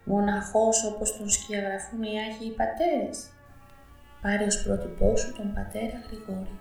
μοναχός 0.04 0.84
όπως 0.84 1.16
τον 1.16 1.30
σκιαγραφούν 1.30 2.02
οι 2.02 2.18
Άγιοι 2.18 2.50
Πατέρες. 2.50 3.28
Πάρε 4.22 4.44
ως 4.44 4.62
πρότυπό 4.62 5.16
σου 5.16 5.34
τον 5.36 5.52
πατέρα 5.54 6.02
Γρηγόρη. 6.06 6.58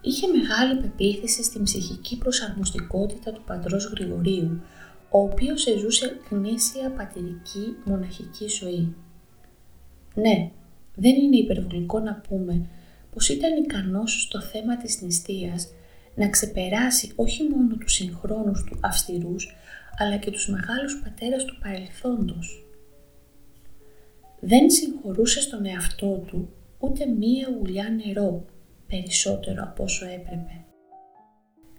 Είχε 0.00 0.26
μεγάλη 0.26 0.80
πεποίθηση 0.80 1.42
στην 1.42 1.62
ψυχική 1.62 2.18
προσαρμοστικότητα 2.18 3.32
του 3.32 3.42
πατρός 3.46 3.84
Γρηγορίου, 3.84 4.60
ο 5.10 5.18
οποίος 5.18 5.66
εζούσε 5.66 6.20
γνήσια 6.30 6.90
πατηρική 6.90 7.76
μοναχική 7.84 8.48
ζωή. 8.48 8.94
Ναι, 10.14 10.50
δεν 10.94 11.14
είναι 11.14 11.36
υπερβολικό 11.36 11.98
να 11.98 12.14
πούμε 12.28 12.66
πως 13.12 13.28
ήταν 13.28 13.62
ικανός 13.62 14.22
στο 14.22 14.40
θέμα 14.40 14.76
της 14.76 15.02
νηστείας 15.02 15.68
να 16.16 16.28
ξεπεράσει 16.28 17.12
όχι 17.16 17.48
μόνο 17.48 17.76
τους 17.76 17.92
συγχρόνους 17.92 18.64
του 18.64 18.78
αυστηρούς, 18.82 19.56
αλλά 19.98 20.16
και 20.16 20.30
τους 20.30 20.48
μεγάλους 20.48 21.00
πατέρας 21.02 21.44
του 21.44 21.58
παρελθόντος. 21.62 22.66
Δεν 24.40 24.70
συγχωρούσε 24.70 25.40
στον 25.40 25.66
εαυτό 25.66 26.24
του 26.26 26.48
ούτε 26.78 27.06
μία 27.06 27.48
ουλιά 27.60 27.88
νερό 28.04 28.44
περισσότερο 28.86 29.62
από 29.62 29.82
όσο 29.82 30.04
έπρεπε. 30.04 30.64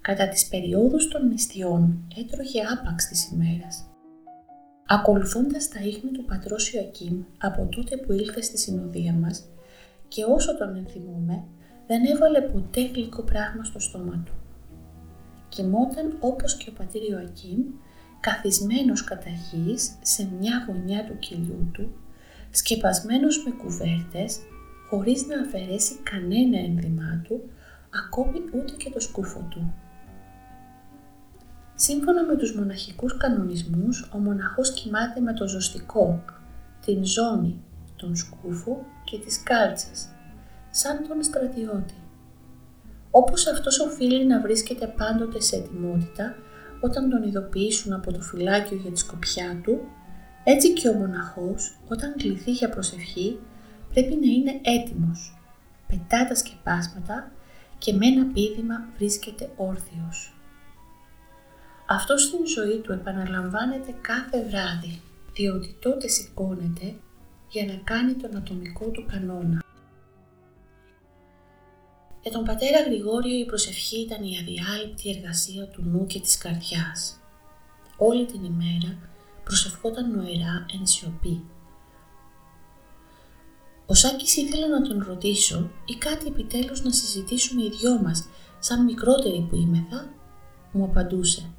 Κατά 0.02 0.28
τις 0.28 0.48
περιόδους 0.48 1.08
των 1.08 1.28
νηστιών 1.28 2.08
έτρωγε 2.18 2.62
άπαξ 2.62 3.08
της 3.08 3.32
ημέρας. 3.32 3.90
Ακολουθώντας 4.88 5.68
τα 5.68 5.80
ίχνη 5.80 6.12
του 6.12 6.26
πατρός 6.26 6.74
Ιωακήμ 6.74 7.24
από 7.38 7.68
τότε 7.76 7.98
που 7.98 8.12
ήλθε 8.12 8.42
στη 8.42 8.58
συνοδεία 8.58 9.14
μας 9.14 9.50
και 10.08 10.24
όσο 10.24 10.58
τον 10.58 10.76
ενθυμούμε, 10.76 11.44
δεν 11.88 12.06
έβαλε 12.06 12.42
ποτέ 12.42 12.82
γλυκό 12.88 13.22
πράγμα 13.22 13.64
στο 13.64 13.80
στόμα 13.80 14.24
του. 14.26 14.34
Κοιμόταν 15.50 16.18
όπως 16.20 16.56
και 16.56 16.70
ο 16.70 16.74
πατήρ 16.78 17.02
Ιωακήμ, 17.10 17.64
καθισμένος 18.20 19.04
κατά 19.04 19.30
γης 19.30 19.98
σε 20.02 20.28
μια 20.40 20.66
γωνιά 20.68 21.06
του 21.06 21.20
κοιλιού 21.20 21.70
του, 21.74 21.92
σκεπασμένος 22.52 23.44
με 23.46 23.52
κουβέρτες, 23.52 24.40
χωρίς 24.90 25.26
να 25.28 25.42
αφαιρέσει 25.42 25.96
κανένα 26.04 26.60
ένδυμά 26.60 27.22
του, 27.24 27.42
ακόμη 28.06 28.40
ούτε 28.54 28.74
και 28.78 28.90
το 28.90 29.00
σκούφο 29.00 29.48
του. 29.50 29.74
Σύμφωνα 31.76 32.24
με 32.24 32.36
τους 32.36 32.56
μοναχικούς 32.56 33.18
κανονισμούς, 33.18 34.10
ο 34.14 34.18
μοναχός 34.18 34.74
κοιμάται 34.74 35.20
με 35.20 35.34
το 35.34 35.48
ζωστικό, 35.48 36.24
την 36.86 37.06
ζώνη, 37.06 37.62
τον 37.96 38.16
σκούφο 38.16 38.86
και 39.04 39.20
τις 39.20 39.44
κάλτσες, 39.44 40.08
σαν 40.80 41.08
τον 41.08 41.24
στρατιώτη. 41.24 41.94
Όπως 43.12 43.48
αυτός 43.48 43.80
οφείλει 43.80 44.26
να 44.26 44.42
βρίσκεται 44.42 44.94
πάντοτε 44.98 45.42
σε 45.42 45.56
ετοιμότητα 45.56 46.36
όταν 46.82 47.10
τον 47.10 47.24
ειδοποιήσουν 47.24 47.94
από 47.94 48.14
το 48.14 48.22
φυλάκιο 48.22 48.78
για 48.78 48.92
τη 48.92 49.00
σκοπιά 49.00 49.62
του, 49.64 49.82
έτσι 50.44 50.74
και 50.74 50.90
ο 50.90 50.94
μοναχός 50.94 51.80
όταν 51.88 52.16
κληθεί 52.18 52.52
για 52.52 52.70
προσευχή 52.70 53.40
πρέπει 53.94 54.16
να 54.16 54.32
είναι 54.32 54.60
έτοιμος, 54.62 55.40
πετά 55.88 56.28
τα 56.28 56.36
σκεπάσματα 56.36 57.32
και 57.78 57.94
με 57.94 58.06
ένα 58.06 58.26
πίδημα 58.26 58.88
βρίσκεται 58.98 59.50
όρθιος. 59.56 60.40
Αυτό 61.88 62.18
στην 62.18 62.48
ζωή 62.48 62.78
του 62.80 62.92
επαναλαμβάνεται 62.92 63.96
κάθε 64.02 64.44
βράδυ, 64.44 65.02
διότι 65.34 65.78
τότε 65.80 66.08
σηκώνεται 66.08 66.96
για 67.50 67.66
να 67.66 67.74
κάνει 67.84 68.14
τον 68.14 68.36
ατομικό 68.36 68.86
του 68.86 69.06
κανόνα. 69.12 69.67
Για 72.28 72.36
τον 72.36 72.46
πατέρα 72.46 72.82
Γρηγόριο 72.82 73.40
η 73.40 73.46
προσευχή 73.46 74.00
ήταν 74.00 74.24
η 74.24 74.38
αδιάλειπτη 74.42 75.10
εργασία 75.10 75.68
του 75.68 75.82
νου 75.86 76.06
και 76.06 76.20
της 76.20 76.38
καρδιάς. 76.38 77.20
Όλη 77.98 78.26
την 78.26 78.44
ημέρα 78.44 78.98
προσευχόταν 79.44 80.12
νοερά 80.12 80.66
εν 80.74 80.88
σιωπή. 80.88 81.46
Ο 83.86 83.94
Σάκης 83.94 84.36
ήθελε 84.36 84.68
να 84.68 84.82
τον 84.82 85.04
ρωτήσω 85.08 85.72
ή 85.86 85.96
κάτι 85.96 86.28
επιτέλους 86.28 86.84
να 86.84 86.92
συζητήσουμε 86.92 87.64
οι 87.64 87.70
δυο 87.70 88.02
μας, 88.02 88.28
σαν 88.60 88.84
μικρότεροι 88.84 89.48
που 89.50 89.56
είμεθα, 89.56 90.14
μου 90.72 90.84
απαντούσε. 90.84 91.50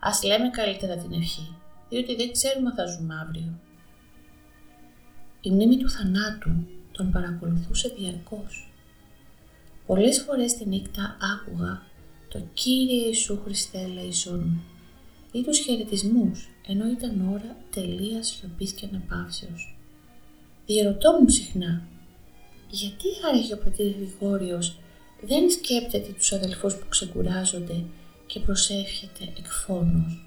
Ας 0.00 0.22
λέμε 0.22 0.50
καλύτερα 0.50 0.96
την 0.96 1.12
ευχή, 1.12 1.56
διότι 1.88 2.16
δεν 2.16 2.32
ξέρουμε 2.32 2.68
αν 2.68 2.74
θα 2.74 2.86
ζούμε 2.86 3.14
αύριο. 3.14 3.60
Η 5.40 5.50
μνήμη 5.50 5.76
του 5.76 5.90
θανάτου 5.90 6.77
τον 6.98 7.10
παρακολουθούσε 7.10 7.88
διαρκώς. 7.98 8.72
Πολλές 9.86 10.22
φορές 10.22 10.54
τη 10.54 10.68
νύχτα 10.68 11.16
άκουγα 11.32 11.82
το 12.28 12.42
«Κύριε 12.54 13.06
Ιησού 13.06 13.40
Χριστέ 13.44 13.78
ελέησόν 13.78 14.60
ή 15.32 15.42
τους 15.42 15.58
χαιρετισμούς, 15.58 16.48
ενώ 16.66 16.88
ήταν 16.88 17.28
ώρα 17.32 17.56
τελείας 17.70 18.26
σιωπής 18.28 18.72
και 18.72 18.88
αναπαύσεως. 18.92 19.78
Διερωτώ 20.66 21.24
συχνά, 21.26 21.82
γιατί 22.70 23.06
άραγε 23.28 23.54
ο 23.54 23.58
πατήρ 23.58 23.86
Γρηγόριος 23.86 24.78
δεν 25.20 25.50
σκέπτεται 25.50 26.12
τους 26.12 26.32
αδελφούς 26.32 26.74
που 26.76 26.88
ξεκουράζονται 26.88 27.84
και 28.26 28.40
προσεύχεται 28.40 29.32
εκφώνος. 29.38 30.24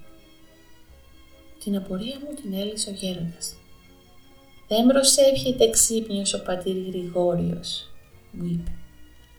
Την 1.63 1.75
απορία 1.75 2.19
μου 2.19 2.35
την 2.41 2.53
έλυσε 2.53 2.89
ο 2.89 2.93
γέροντας. 2.93 3.55
«Δεν 4.71 4.87
προσεύχεται 4.87 5.69
ξύπνιος 5.69 6.33
ο 6.33 6.43
πατήρ 6.43 6.75
Γρηγόριος», 6.75 7.89
μου 8.31 8.45
είπε, 8.45 8.71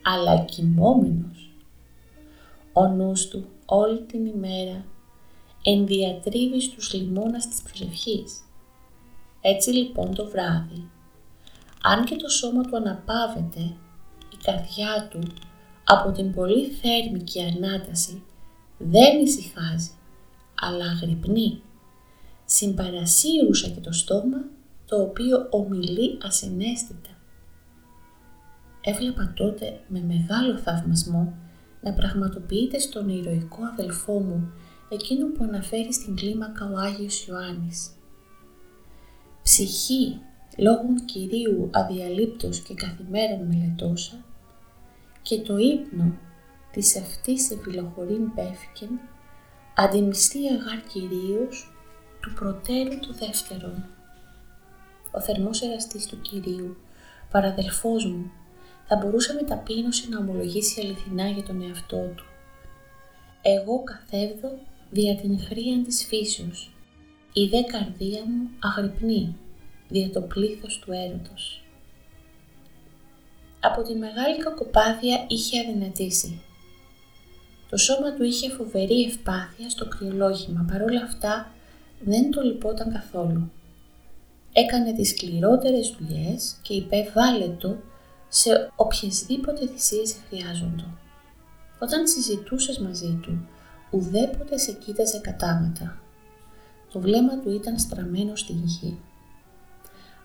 «αλλά 0.01 0.39
κοιμόμενος». 0.39 1.51
Ο 2.73 2.87
νους 2.87 3.27
του 3.27 3.45
όλη 3.65 4.01
την 4.01 4.25
ημέρα 4.25 4.85
ενδιατρίβει 5.63 6.61
στους 6.61 6.93
λιμώνας 6.93 7.47
της 7.47 7.61
προσευχής. 7.61 8.33
Έτσι 9.41 9.69
λοιπόν 9.69 10.15
το 10.15 10.29
βράδυ, 10.29 10.89
αν 11.81 12.05
και 12.05 12.15
το 12.15 12.29
σώμα 12.29 12.63
του 12.63 12.75
αναπαύεται, 12.75 13.61
η 14.33 14.37
καρδιά 14.43 15.07
του 15.09 15.19
από 15.83 16.11
την 16.11 16.33
πολύ 16.33 16.67
θέρμικη 16.67 17.41
ανάταση 17.41 18.23
δεν 18.77 19.21
ησυχάζει, 19.21 19.91
αλλά 20.61 20.85
αγρυπνεί. 20.85 21.61
Συμπαρασύρουσα 22.45 23.69
και 23.69 23.79
το 23.79 23.91
στόμα 23.91 24.51
το 24.93 25.01
οποίο 25.01 25.47
ομιλεί 25.49 26.17
ασυναίσθητα. 26.21 27.09
Έβλεπα 28.81 29.33
τότε 29.35 29.79
με 29.87 29.99
μεγάλο 29.99 30.57
θαυμασμό 30.57 31.33
να 31.81 31.93
πραγματοποιείται 31.93 32.79
στον 32.79 33.09
ηρωικό 33.09 33.59
αδελφό 33.71 34.19
μου 34.19 34.51
εκείνο 34.89 35.27
που 35.27 35.43
αναφέρει 35.43 35.93
στην 35.93 36.15
κλίμακα 36.15 36.71
ο 36.73 36.77
Άγιος 36.77 37.25
Ιωάννης. 37.25 37.91
Ψυχή 39.43 40.19
λόγων 40.57 41.05
Κυρίου 41.05 41.69
αδιαλείπτος 41.73 42.59
και 42.59 42.73
καθημέραν 42.73 43.45
μελετώσα 43.47 44.25
και 45.21 45.39
το 45.39 45.57
ύπνο 45.57 46.17
της 46.71 46.97
αυτής 46.97 47.51
επιλοχωρήν 47.51 48.33
πέφκεν 48.33 48.99
αντιμιστεί 49.75 50.39
αγάρ 50.47 50.83
Κυρίως 50.83 51.73
του 52.21 52.33
προτέρου 52.33 52.99
του 52.99 53.13
δεύτερον 53.13 53.85
ο 55.15 55.21
θερμός 55.21 55.61
εραστής 55.61 56.05
του 56.05 56.21
Κυρίου, 56.21 56.77
παραδελφός 57.31 58.05
μου, 58.05 58.31
θα 58.87 58.95
μπορούσε 58.95 59.33
με 59.33 59.41
ταπείνωση 59.41 60.09
να 60.09 60.17
ομολογήσει 60.17 60.81
αληθινά 60.81 61.27
για 61.27 61.43
τον 61.43 61.61
εαυτό 61.61 62.13
του. 62.15 62.25
Εγώ 63.41 63.83
καθέβδω 63.83 64.59
δια 64.91 65.15
την 65.15 65.39
χρήαν 65.39 65.83
της 65.83 66.05
φύσεως, 66.05 66.75
η 67.33 67.45
δε 67.47 67.61
καρδία 67.61 68.23
μου 68.25 68.49
αγρυπνεί 68.59 69.35
δια 69.89 70.09
το 70.09 70.21
πλήθος 70.21 70.79
του 70.79 70.91
έρωτος. 70.91 71.63
Από 73.59 73.81
τη 73.81 73.95
μεγάλη 73.95 74.37
κακοπάθεια 74.37 75.25
είχε 75.27 75.59
αδυνατήσει. 75.59 76.41
Το 77.69 77.77
σώμα 77.77 78.13
του 78.13 78.23
είχε 78.23 78.49
φοβερή 78.49 79.03
ευπάθεια 79.03 79.69
στο 79.69 79.87
κρυολόγημα, 79.87 80.65
παρόλα 80.71 81.01
αυτά 81.01 81.51
δεν 81.99 82.31
το 82.31 82.41
λυπόταν 82.41 82.91
καθόλου. 82.91 83.51
Έκανε 84.55 84.93
τις 84.93 85.09
σκληρότερες 85.09 85.95
δουλειές 85.99 86.57
και 86.61 86.73
υπέβάλε 86.73 87.47
το 87.47 87.77
σε 88.27 88.71
οποιασδήποτε 88.75 89.67
θυσίες 89.67 90.15
χρειάζονται. 90.27 90.85
Όταν 91.79 92.07
συζητούσες 92.07 92.79
μαζί 92.79 93.19
του, 93.21 93.47
ουδέποτε 93.91 94.57
σε 94.57 94.71
κοίταζε 94.71 95.19
κατάματα. 95.19 96.01
Το 96.91 96.99
βλέμμα 96.99 97.39
του 97.39 97.51
ήταν 97.51 97.79
στραμμένο 97.79 98.35
στην 98.35 98.63
γη. 98.63 98.99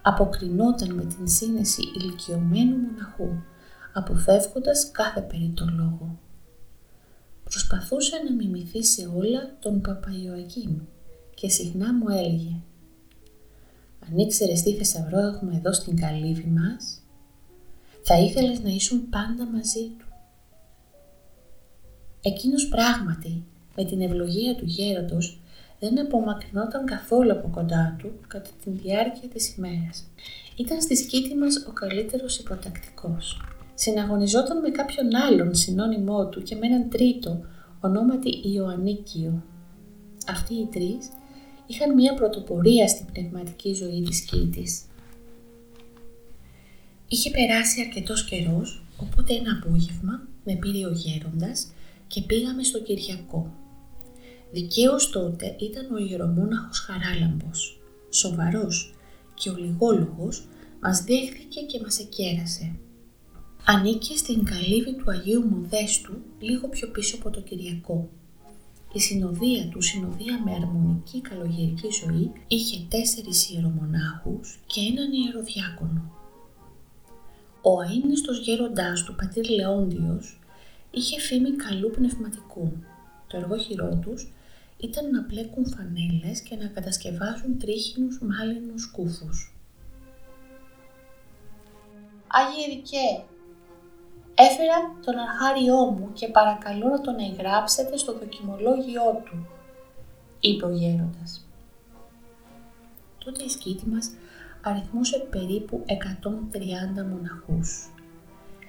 Αποκρινόταν 0.02 0.94
με 0.94 1.04
την 1.04 1.28
σύνεση 1.28 1.82
ηλικιωμένου 1.96 2.76
μοναχού, 2.76 3.28
αποφεύγοντας 3.92 4.90
κάθε 4.90 5.20
περίτο 5.20 5.66
λόγο. 5.76 6.18
Προσπαθούσε 7.44 8.16
να 8.28 8.32
μιμηθεί 8.34 8.84
σε 8.84 9.10
όλα 9.16 9.56
τον 9.60 9.80
Παπαϊωακήμ 9.80 10.78
και 11.34 11.48
συχνά 11.48 11.94
μου 11.94 12.08
έλεγε 12.08 12.62
«Αν 14.10 14.18
ήξερες 14.18 14.62
τι 14.62 14.74
θησαυρό 14.74 15.18
έχουμε 15.18 15.56
εδώ 15.56 15.72
στην 15.72 15.96
καλύβη 15.96 16.46
μας, 16.46 17.02
θα 18.02 18.18
ήθελες 18.18 18.60
να 18.60 18.70
ήσουν 18.70 19.08
πάντα 19.08 19.46
μαζί 19.46 19.88
του». 19.98 20.06
Εκείνος 22.22 22.68
πράγματι, 22.68 23.44
με 23.76 23.84
την 23.84 24.00
ευλογία 24.00 24.54
του 24.54 24.64
γέροντος, 24.64 25.40
δεν 25.80 26.00
απομακρυνόταν 26.00 26.86
καθόλου 26.86 27.32
από 27.32 27.48
κοντά 27.48 27.96
του 27.98 28.12
κατά 28.26 28.50
τη 28.64 28.70
διάρκεια 28.70 29.28
της 29.28 29.56
ημέρας. 29.56 30.04
Ήταν 30.56 30.80
στη 30.80 30.96
σκήτη 30.96 31.34
μας 31.34 31.64
ο 31.68 31.72
καλύτερος 31.72 32.38
υποτακτικός. 32.38 33.42
Συναγωνιζόταν 33.74 34.60
με 34.60 34.70
κάποιον 34.70 35.14
άλλον 35.14 35.54
συνώνυμό 35.54 36.28
του 36.28 36.42
και 36.42 36.54
με 36.54 36.66
έναν 36.66 36.88
τρίτο, 36.88 37.40
ονόματι 37.80 38.42
Ιωαννίκιο. 38.54 39.42
Αυτοί 40.28 40.54
οι 40.54 40.66
τρεις 40.66 41.08
είχαν 41.68 41.94
μία 41.94 42.14
πρωτοπορία 42.14 42.88
στην 42.88 43.07
πνευματική 43.12 43.74
ζωή 43.74 44.02
της 44.02 44.16
σκήτης. 44.16 44.83
Είχε 47.09 47.31
περάσει 47.31 47.81
αρκετός 47.81 48.24
καιρός, 48.24 48.83
οπότε 48.96 49.35
ένα 49.35 49.61
απόγευμα 49.62 50.28
με 50.44 50.54
πήρε 50.54 50.87
ο 50.87 50.92
γέροντας 50.92 51.72
και 52.07 52.22
πήγαμε 52.22 52.62
στο 52.62 52.81
Κυριακό. 52.83 53.52
Δικαίως 54.52 55.11
τότε 55.11 55.57
ήταν 55.61 55.94
ο 55.94 55.98
ιερομόναχος 55.98 56.78
Χαράλαμπος, 56.78 57.81
σοβαρός 58.11 58.94
και 59.35 59.50
ο 59.50 59.57
λιγόλογος 59.57 60.46
μας 60.81 61.04
δέχθηκε 61.04 61.61
και 61.61 61.81
μας 61.83 61.98
εκέρασε. 61.98 62.76
Ανήκε 63.64 64.16
στην 64.16 64.44
καλύβη 64.44 64.94
του 64.94 65.11
Αγίου 65.11 65.44
Μοδέστου 65.48 66.12
λίγο 66.38 66.68
πιο 66.68 66.88
πίσω 66.88 67.16
από 67.16 67.31
το 67.31 67.40
Κυριακό. 67.40 68.09
Η 68.98 69.00
συνοδεία 69.00 69.68
του, 69.68 69.82
συνοδεία 69.82 70.42
με 70.44 70.52
αρμονική 70.54 71.20
καλογερική 71.20 71.88
ζωή, 72.02 72.32
είχε 72.48 72.87
τέσσερις 72.88 73.50
ιερομονάχους 73.50 74.61
και 74.66 74.80
έναν 74.80 75.12
ιεροδιάκονο. 75.12 76.12
Ο 77.62 77.80
αείμνηστος 77.80 78.38
γέροντάς 78.38 79.04
του, 79.04 79.14
πατήρ 79.14 79.48
Λεόντιος, 79.48 80.40
είχε 80.90 81.20
φήμη 81.20 81.50
καλού 81.50 81.90
πνευματικού. 81.90 82.72
Το 83.26 83.37
εργόχειρό 83.37 83.98
τους 84.02 84.32
ήταν 84.78 85.11
να 85.11 85.22
πλέκουν 85.22 85.66
φανέλες 85.66 86.40
και 86.40 86.56
να 86.56 86.66
κατασκευάζουν 86.66 87.58
τρίχινους 87.58 88.18
μάλινους 88.22 88.90
κούφους. 88.90 89.54
Άγιε 92.26 92.66
Δικέ, 92.74 93.24
έφερα 94.46 94.77
τον 95.05 95.14
αρχάριό 95.18 95.77
μου 95.77 96.12
και 96.12 96.29
παρακαλώ 96.29 96.88
να 96.88 97.01
τον 97.01 97.18
εγγράψετε 97.18 97.96
στο 97.96 98.12
δοκιμολόγιό 98.18 99.22
του, 99.24 99.46
είπε 100.40 100.64
ο 100.66 100.70
γέροντας. 100.70 101.46
Τότε 103.24 103.44
η 103.44 103.48
σκήτη 103.48 103.88
μας 103.88 104.11
αριθμούσε 104.62 105.18
περίπου 105.31 105.85
130 105.87 107.05
μοναχούς. 107.11 107.92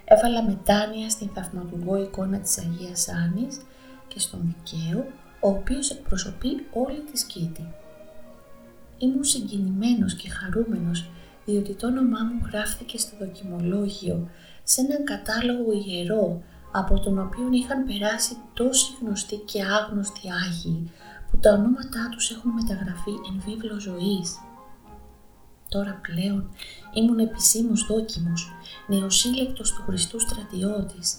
Έβαλα 0.05 0.43
μετάνοια 0.43 1.09
στην 1.09 1.29
θαυματουργό 1.29 1.95
εικόνα 2.01 2.39
της 2.39 2.57
Αγίας 2.57 3.09
Άνης 3.09 3.61
και 4.07 4.19
στον 4.19 4.39
δικαίο 4.55 5.05
ο 5.39 5.49
οποίος 5.49 5.91
εκπροσωπεί 5.91 6.65
όλη 6.73 6.99
τη 7.11 7.17
σκήτη. 7.17 7.67
Ήμουν 8.97 9.23
συγκινημένος 9.23 10.15
και 10.15 10.29
χαρούμενος 10.29 11.09
διότι 11.45 11.73
το 11.73 11.87
όνομά 11.87 12.19
μου 12.23 12.47
γράφτηκε 12.51 12.97
στο 12.97 13.17
δοκιμολόγιο 13.19 14.29
σε 14.71 14.81
έναν 14.81 15.03
κατάλογο 15.03 15.71
ιερό 15.85 16.41
από 16.71 16.99
τον 16.99 17.19
οποίο 17.19 17.47
είχαν 17.51 17.85
περάσει 17.85 18.37
τόσοι 18.53 18.97
γνωστοί 19.01 19.35
και 19.35 19.63
άγνωστοι 19.63 20.21
Άγιοι 20.43 20.91
που 21.31 21.37
τα 21.37 21.51
ονόματά 21.53 22.09
τους 22.11 22.31
έχουν 22.31 22.51
μεταγραφεί 22.51 23.11
εν 23.27 23.41
βίβλο 23.45 23.79
ζωής. 23.79 24.37
Τώρα 25.69 26.01
πλέον 26.01 26.49
ήμουν 26.93 27.19
επισήμως 27.19 27.85
δόκιμος, 27.85 28.51
νεοσύλλεκτος 28.87 29.73
του 29.73 29.81
Χριστού 29.81 30.19
στρατιώτης. 30.19 31.17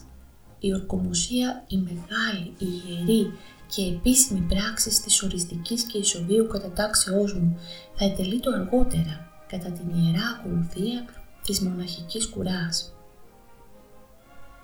Η 0.59 0.75
ορκομοσία, 0.75 1.65
η 1.69 1.77
μεγάλη, 1.77 2.55
η 2.59 2.69
ιερή 2.89 3.33
και 3.67 3.83
επίσημη 3.83 4.41
πράξη 4.41 5.03
της 5.03 5.23
οριστικής 5.23 5.83
και 5.83 5.99
ισοβίου 5.99 6.47
κατατάξεώς 6.47 7.35
μου 7.35 7.59
θα 7.95 8.05
ετελεί 8.05 8.41
το 8.41 8.51
αργότερα 8.51 9.45
κατά 9.49 9.71
την 9.71 9.89
ιερά 9.89 10.27
ακολουθία 10.39 11.05
της 11.45 11.61
μοναχικής 11.61 12.29
κουράς. 12.29 12.95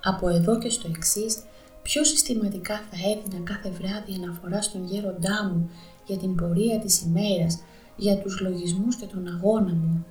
Από 0.09 0.29
εδώ 0.29 0.59
και 0.59 0.69
στο 0.69 0.89
εξής, 0.89 1.39
πιο 1.83 2.05
συστηματικά 2.05 2.75
θα 2.77 2.97
έδινα 3.11 3.43
κάθε 3.45 3.71
βράδυ 3.71 4.15
αναφορά 4.23 4.63
στον 4.63 4.85
γέροντά 4.85 5.45
μου 5.45 5.71
για 6.07 6.17
την 6.17 6.35
πορεία 6.35 6.79
της 6.79 7.03
ημέρας, 7.03 7.63
για 7.97 8.17
τους 8.17 8.41
λογισμούς 8.41 8.97
και 8.97 9.07
τον 9.07 9.27
αγώνα 9.27 9.73
μου. 9.73 10.07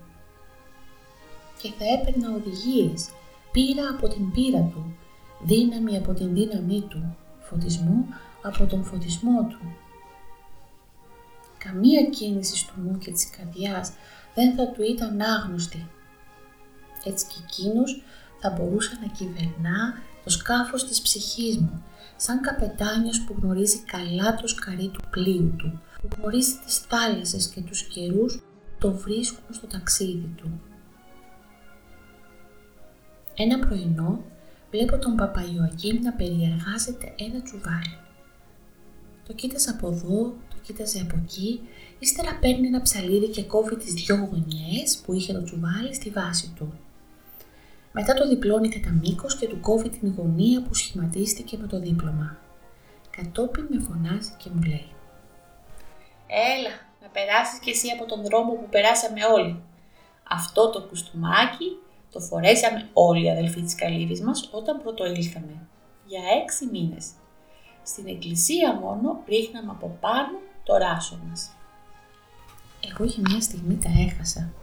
Και 1.62 1.72
θα 1.78 1.86
έπαιρνα 1.94 2.36
οδηγίες, 2.36 3.10
πήρα 3.52 3.90
από 3.90 4.08
την 4.08 4.32
πείρα 4.32 4.70
του, 4.74 4.96
δύναμη 5.44 5.98
από 5.98 6.14
την 6.14 6.34
δύναμή 6.34 6.82
του, 6.82 7.16
φωτισμό 7.40 8.06
από 8.42 8.66
τον 8.66 8.84
φωτισμό 8.84 9.48
του. 9.50 9.76
Καμία 11.58 12.04
κίνηση 12.04 12.68
του 12.68 12.74
νου 12.82 12.98
και 12.98 13.12
της 13.12 13.30
καρδιάς 13.30 13.92
δεν 14.36 14.56
θα 14.56 14.68
του 14.68 14.84
ήταν 14.84 15.22
άγνωστη. 15.22 15.88
Έτσι 17.04 17.26
και 17.26 17.36
εκείνος 17.44 18.04
θα 18.46 18.56
μπορούσε 18.58 18.98
να 19.02 19.08
κυβερνά 19.08 19.94
το 20.24 20.30
σκάφος 20.30 20.88
της 20.88 21.02
ψυχής 21.02 21.58
μου, 21.58 21.84
σαν 22.16 22.42
καπετάνιος 22.42 23.22
που 23.22 23.36
γνωρίζει 23.40 23.80
καλά 23.80 24.36
το 24.36 24.48
σκαρί 24.48 24.88
του 24.88 25.00
πλοίου 25.10 25.54
του, 25.58 25.82
που 26.02 26.08
γνωρίζει 26.18 26.54
τις 26.66 26.78
θάλασσες 26.78 27.48
και 27.48 27.62
τους 27.62 27.84
καιρούς 27.84 28.42
το 28.80 28.92
βρίσκουν 28.92 29.54
στο 29.54 29.68
ταξίδι 29.68 30.34
του. 30.36 30.62
Ένα 33.36 33.60
πρωινό 33.60 34.24
βλέπω 34.72 34.98
τον 34.98 35.16
Παπαϊωακήμ 35.16 36.02
να 36.02 36.14
περιεργάζεται 36.14 37.14
ένα 37.18 37.42
τσουβάλι. 37.42 37.98
Το 39.28 39.34
κοίταζε 39.34 39.70
από 39.70 39.88
εδώ, 39.88 40.34
το 40.50 40.56
κοίταζε 40.64 41.00
από 41.02 41.16
εκεί, 41.24 41.60
ύστερα 42.00 42.38
παίρνει 42.42 42.68
ένα 42.68 42.82
ψαλίδι 42.82 43.28
και 43.28 43.44
κόβει 43.44 43.76
τις 43.76 43.94
δυο 43.94 44.16
γωνιές 44.16 44.98
που 45.06 45.14
είχε 45.14 45.34
το 45.34 45.44
τσουβάλι 45.44 45.94
στη 45.94 46.10
βάση 46.10 46.54
του. 46.56 46.74
Μετά 47.98 48.14
το 48.14 48.28
διπλώνει 48.28 48.70
κατά 48.70 48.92
μήκος 48.92 49.38
και 49.38 49.48
του 49.48 49.60
κόβει 49.60 49.90
την 49.90 50.14
γωνία 50.18 50.62
που 50.62 50.74
σχηματίστηκε 50.74 51.58
με 51.58 51.68
το 51.68 51.80
δίπλωμα. 51.80 52.38
Κατόπιν 53.10 53.68
με 53.70 53.80
φωνάζει 53.80 54.32
και 54.38 54.50
μου 54.54 54.62
λέει 54.62 54.88
«Έλα, 56.28 56.74
να 57.02 57.08
περάσεις 57.08 57.60
κι 57.60 57.70
εσύ 57.70 57.88
από 57.90 58.06
τον 58.06 58.24
δρόμο 58.24 58.52
που 58.52 58.68
περάσαμε 58.70 59.26
όλοι. 59.26 59.62
Αυτό 60.30 60.70
το 60.70 60.82
κουστούμάκι 60.82 61.70
το 62.12 62.20
φορέσαμε 62.20 62.90
όλοι 62.94 63.26
οι 63.26 63.32
αδελφοί 63.32 63.62
της 63.62 63.76
καλύβης 63.76 64.22
μας 64.22 64.50
όταν 64.52 64.82
πρωτοήλθαμε. 64.82 65.68
Για 66.06 66.22
έξι 66.44 66.66
μήνες 66.72 67.06
στην 67.84 68.08
εκκλησία 68.08 68.74
μόνο 68.74 69.20
ρίχναμε 69.28 69.72
από 69.72 69.98
πάνω 70.00 70.40
το 70.64 70.78
ράσο 70.78 71.20
μας. 71.30 71.52
Εγώ 72.92 73.04
για 73.04 73.24
μια 73.30 73.42
στιγμή 73.42 73.78
τα 73.78 73.90
έχασα. 74.08 74.54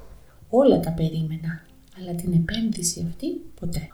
Όλα 0.51 0.81
τα 0.81 0.93
περίμενα, 0.93 1.63
αλλά 1.99 2.15
την 2.15 2.33
επένδυση 2.33 3.07
αυτή 3.09 3.27
ποτέ. 3.61 3.89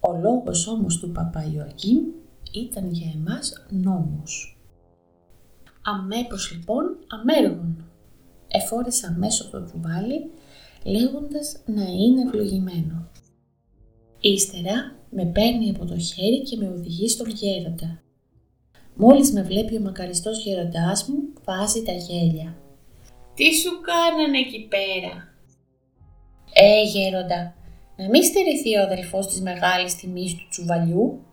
Ο 0.00 0.16
λόγος 0.16 0.66
όμως 0.66 0.98
του 0.98 1.12
Παπαϊωακήμ 1.12 1.98
ήταν 2.52 2.90
για 2.90 3.12
εμάς 3.14 3.66
νόμος. 3.70 4.60
Αμέπως 5.82 6.52
λοιπόν 6.52 6.84
αμέργων. 7.08 7.84
Εφόρεσα 8.48 9.14
μέσω 9.18 9.50
το 9.50 9.64
τζουβάλι 9.64 10.30
λέγοντας 10.84 11.56
να 11.66 11.82
είναι 11.82 12.22
ευλογημένο. 12.22 13.08
Ύστερα 14.20 14.96
με 15.10 15.24
παίρνει 15.24 15.70
από 15.70 15.84
το 15.84 15.98
χέρι 15.98 16.42
και 16.42 16.56
με 16.56 16.68
οδηγεί 16.68 17.08
στον 17.08 17.28
γέροντα. 17.28 18.02
Μόλις 18.94 19.32
με 19.32 19.42
βλέπει 19.42 19.76
ο 19.76 19.80
μακαριστός 19.80 20.44
γέροντάς 20.44 21.08
μου, 21.08 21.16
βάζει 21.44 21.82
τα 21.82 21.92
γέλια. 21.92 22.56
«Τι 23.34 23.54
σου 23.54 23.70
κάνανε 23.80 24.38
εκεί 24.38 24.66
πέρα» 24.68 25.31
«Ε, 26.52 26.82
γέροντα, 26.82 27.54
να 27.96 28.08
μην 28.08 28.22
στερηθεί 28.22 28.76
ο 28.76 28.82
αδελφός 28.82 29.26
της 29.26 29.40
μεγάλης 29.40 29.94
τιμής 29.96 30.34
του 30.34 30.46
τσουβαλιού. 30.50 31.24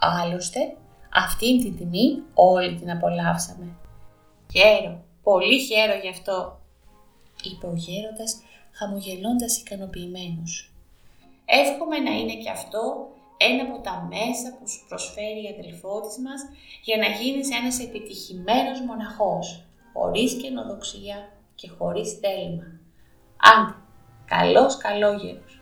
Άλλωστε, 0.00 0.76
αυτήν 1.14 1.60
την 1.60 1.76
τιμή 1.76 2.22
όλοι 2.34 2.74
την 2.74 2.90
απολαύσαμε». 2.90 3.76
«Χαίρο, 4.52 5.04
πολύ 5.22 5.58
χαίρο 5.58 5.98
γι' 6.02 6.08
αυτό», 6.08 6.60
είπε 7.42 7.66
ο 7.66 7.74
γέροντας 7.74 8.42
χαμογελώντας 8.72 9.58
ικανοποιημένος. 9.58 10.72
Εύχομαι 11.44 11.98
να 11.98 12.10
είναι 12.10 12.34
και 12.34 12.50
αυτό 12.50 13.08
ένα 13.36 13.62
από 13.62 13.78
τα 13.82 14.08
μέσα 14.10 14.56
που 14.56 14.68
σου 14.68 14.84
προσφέρει 14.88 15.42
η 15.44 15.54
αδελφότης 15.58 16.18
μας 16.18 16.40
για 16.84 16.96
να 16.96 17.06
γίνεις 17.06 17.48
ένας 17.58 17.80
επιτυχημένος 17.80 18.80
μοναχός, 18.80 19.64
χωρίς 19.92 20.32
καινοδοξία 20.34 21.16
και 21.54 21.68
χωρίς 21.68 22.12
θέλημα. 22.12 22.68
Άντε, 23.52 23.74
καλός 24.28 24.76
καλόγερος. 24.76 25.60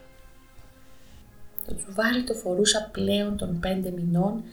Το 1.66 1.74
τσουβάλι 1.74 2.24
το 2.24 2.34
φορούσα 2.34 2.88
πλέον 2.92 3.36
των 3.36 3.60
πέντε 3.60 3.90
μηνών 3.90 4.44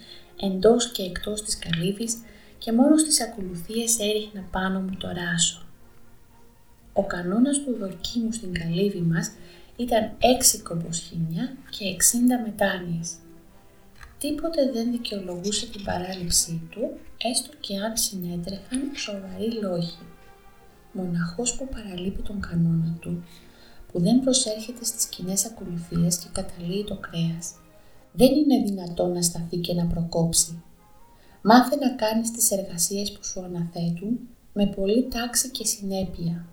εντός 0.42 0.92
και 0.92 1.04
εκτός 1.04 1.42
της 1.44 1.58
καλύβης 1.58 2.18
και 2.58 2.72
μόνο 2.72 2.98
στις 2.98 3.22
ακολουθίες 3.22 4.00
έριχνα 4.00 4.44
πάνω 4.52 4.80
μου 4.80 4.96
το 4.98 5.08
ράσο. 5.08 5.62
Ο 6.94 7.06
κανόνας 7.06 7.64
του 7.64 7.76
δοκίμου 7.80 8.32
στην 8.32 8.54
καλύβη 8.54 9.02
μας 9.02 9.32
ήταν 9.76 10.12
6 10.20 10.62
κομποσχήνια 10.64 11.56
και 11.70 11.86
60 11.86 11.96
μετάνοιες. 12.46 13.12
Τίποτε 14.20 14.72
δεν 14.72 14.92
δικαιολογούσε 14.92 15.66
την 15.70 15.84
παράληψή 15.84 16.62
του, 16.70 17.00
έστω 17.18 17.52
και 17.60 17.78
αν 17.78 17.98
συνέτρεχαν 17.98 18.92
σοβαροί 18.96 19.52
λόγοι. 19.62 19.98
Μοναχός 20.92 21.56
που 21.56 21.68
παραλείπει 21.68 22.22
τον 22.22 22.40
κανόνα 22.40 22.98
του, 23.00 23.24
που 23.94 24.00
δεν 24.00 24.20
προσέρχεται 24.20 24.84
στις 24.84 25.06
κοινές 25.06 25.46
ακολουθίες 25.46 26.18
και 26.18 26.28
καταλύει 26.32 26.84
το 26.84 26.96
κρέας, 26.96 27.54
δεν 28.14 28.32
είναι 28.32 28.64
δυνατό 28.66 29.08
να 29.08 29.22
σταθεί 29.22 29.58
και 29.58 29.74
να 29.74 29.86
προκόψει. 29.86 30.64
Μάθε 31.42 31.76
να 31.76 31.90
κάνεις 31.90 32.32
τις 32.32 32.52
εργασίες 32.52 33.12
που 33.12 33.24
σου 33.24 33.44
αναθέτουν 33.44 34.20
με 34.54 34.68
πολύ 34.68 35.08
τάξη 35.08 35.50
και 35.50 35.66
συνέπεια 35.66 36.48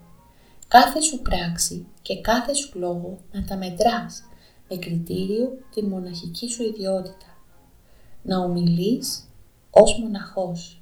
κάθε 0.71 1.01
σου 1.01 1.21
πράξη 1.21 1.87
και 2.01 2.21
κάθε 2.21 2.53
σου 2.53 2.79
λόγο 2.79 3.17
να 3.31 3.43
τα 3.43 3.57
μετράς 3.57 4.23
με 4.69 4.77
κριτήριο 4.77 5.57
την 5.73 5.87
μοναχική 5.87 6.49
σου 6.49 6.63
ιδιότητα. 6.63 7.25
Να 8.23 8.37
ομιλείς 8.37 9.29
ως 9.69 9.99
μοναχός. 9.99 10.81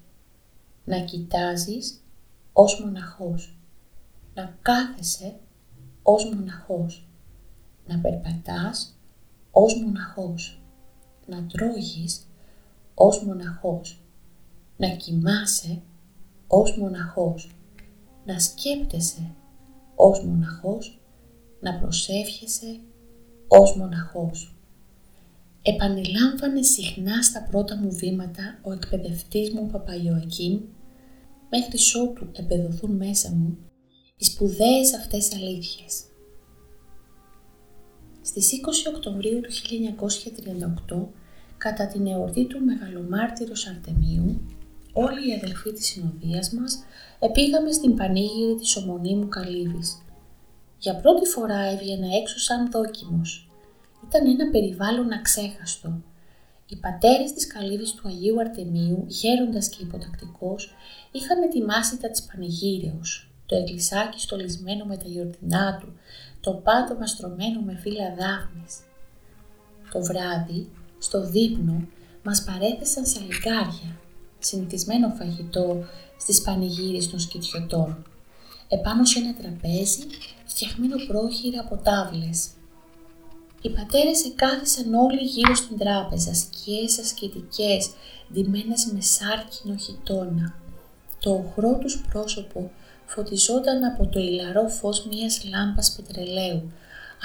Να 0.86 1.00
κοιτάζεις 1.00 2.04
ως 2.54 2.82
μοναχός. 2.82 3.58
Να 4.34 4.58
κάθεσαι 4.62 5.40
ως 6.14 6.26
μοναχός. 6.34 7.08
Να 7.88 8.00
περπατάς 8.00 9.00
ως 9.52 9.82
μοναχός. 9.82 10.62
Να 11.26 11.46
τρώγεις 11.46 12.28
ως 12.94 13.24
μοναχός. 13.24 14.02
Να 14.78 14.90
κοιμάσαι 14.90 15.82
ως 16.48 16.78
μοναχός. 16.78 17.56
Να 18.26 18.40
σκέπτεσαι 18.40 19.32
ως 19.96 20.24
μοναχός, 20.24 21.00
να 21.60 21.80
προσεύχεσαι 21.80 22.80
ως 23.48 23.76
μοναχός. 23.76 24.56
Επανελάμβανε 25.62 26.62
συχνά 26.62 27.22
στα 27.22 27.44
πρώτα 27.52 27.78
μου 27.78 27.92
βήματα 27.92 28.60
ο 28.62 28.72
εκπαιδευτής 28.72 29.54
μου 29.54 29.68
Παπαϊωακήμ, 29.68 30.60
μέχρι 31.50 31.78
ότου 32.02 32.28
επεδοθούν 32.34 32.92
μέσα 32.92 33.30
μου 33.36 33.58
οι 34.22 34.26
σπουδαίες 34.26 34.94
αυτές 34.94 35.34
αλήθειες. 35.34 36.04
Στις 38.22 38.52
20 38.52 38.94
Οκτωβρίου 38.96 39.42
του 39.42 39.52
1938, 39.52 41.08
κατά 41.58 41.88
την 41.88 42.08
εορτή 42.08 42.46
του 42.46 42.64
Μεγαλομάρτυρος 42.64 43.68
Αρτεμίου, 43.68 44.42
όλοι 44.94 45.30
οι 45.30 45.34
αδελφοί 45.34 45.72
της 45.72 45.86
συνοδείας 45.86 46.52
μας 46.52 46.84
επήγαμε 47.20 47.72
στην 47.72 47.96
πανήγυρη 47.96 48.56
της 48.56 48.76
ομονίμου 48.76 49.28
Καλύβης. 49.28 50.02
Για 50.80 50.96
πρώτη 50.96 51.26
φορά 51.30 51.60
έβγαινα 51.60 52.16
έξω 52.22 52.40
σαν 52.40 52.72
δόκιμος. 52.72 53.50
Ήταν 54.08 54.28
ένα 54.28 54.50
περιβάλλον 54.52 55.12
αξέχαστο. 55.12 56.02
Οι 56.70 56.76
πατέρες 56.76 57.34
της 57.34 57.48
Καλύβης 57.48 57.92
του 57.92 58.08
Αγίου 58.08 58.40
Αρτεμίου, 58.40 59.04
γέροντας 59.08 59.70
και 59.70 59.84
υποτακτικός, 59.84 60.74
είχαν 61.12 61.42
ετοιμάσει 61.42 61.98
τα 61.98 62.10
της 62.10 62.24
πανηγύρεως, 62.24 63.29
το 63.50 63.56
εκκλησάκι 63.56 64.20
στολισμένο 64.20 64.86
με 64.86 64.98
τα 64.98 65.08
γιορτινά 65.08 65.78
του, 65.82 65.94
το 66.40 66.52
πάτωμα 66.52 67.06
στρωμένο 67.06 67.62
με 67.62 67.78
φύλλα 67.82 68.16
δάφνης. 68.20 68.76
Το 69.92 70.02
βράδυ, 70.02 70.70
στο 71.00 71.30
δείπνο, 71.30 71.88
μας 72.24 72.44
παρέθεσαν 72.44 73.06
σαλικάρια 73.06 73.98
συνηθισμένο 74.40 75.10
φαγητό 75.18 75.84
στις 76.20 76.42
πανηγύρες 76.42 77.10
των 77.10 77.20
σκητιωτών, 77.20 78.06
επάνω 78.68 79.06
σε 79.06 79.20
ένα 79.20 79.34
τραπέζι 79.34 80.04
φτιαχμένο 80.46 80.96
πρόχειρα 81.08 81.60
από 81.60 81.76
τάβλες. 81.84 82.48
Οι 83.62 83.70
πατέρες 83.70 84.26
εκάθισαν 84.26 84.94
όλοι 84.94 85.24
γύρω 85.24 85.56
στην 85.56 85.78
τράπεζα, 85.78 86.34
σκιές 86.34 87.00
ασκητικές, 87.00 87.90
ντυμένες 88.34 88.92
με 88.94 89.02
σάρκινο 89.02 89.76
χιτόνα. 89.78 90.56
Το 91.20 91.32
οχρό 91.32 91.78
τους 91.78 92.02
πρόσωπο 92.12 92.72
φωτιζόταν 93.10 93.84
από 93.84 94.08
το 94.08 94.20
ηλαρό 94.20 94.68
φως 94.68 95.06
μιας 95.06 95.44
λάμπας 95.44 95.96
πετρελαίου, 95.96 96.72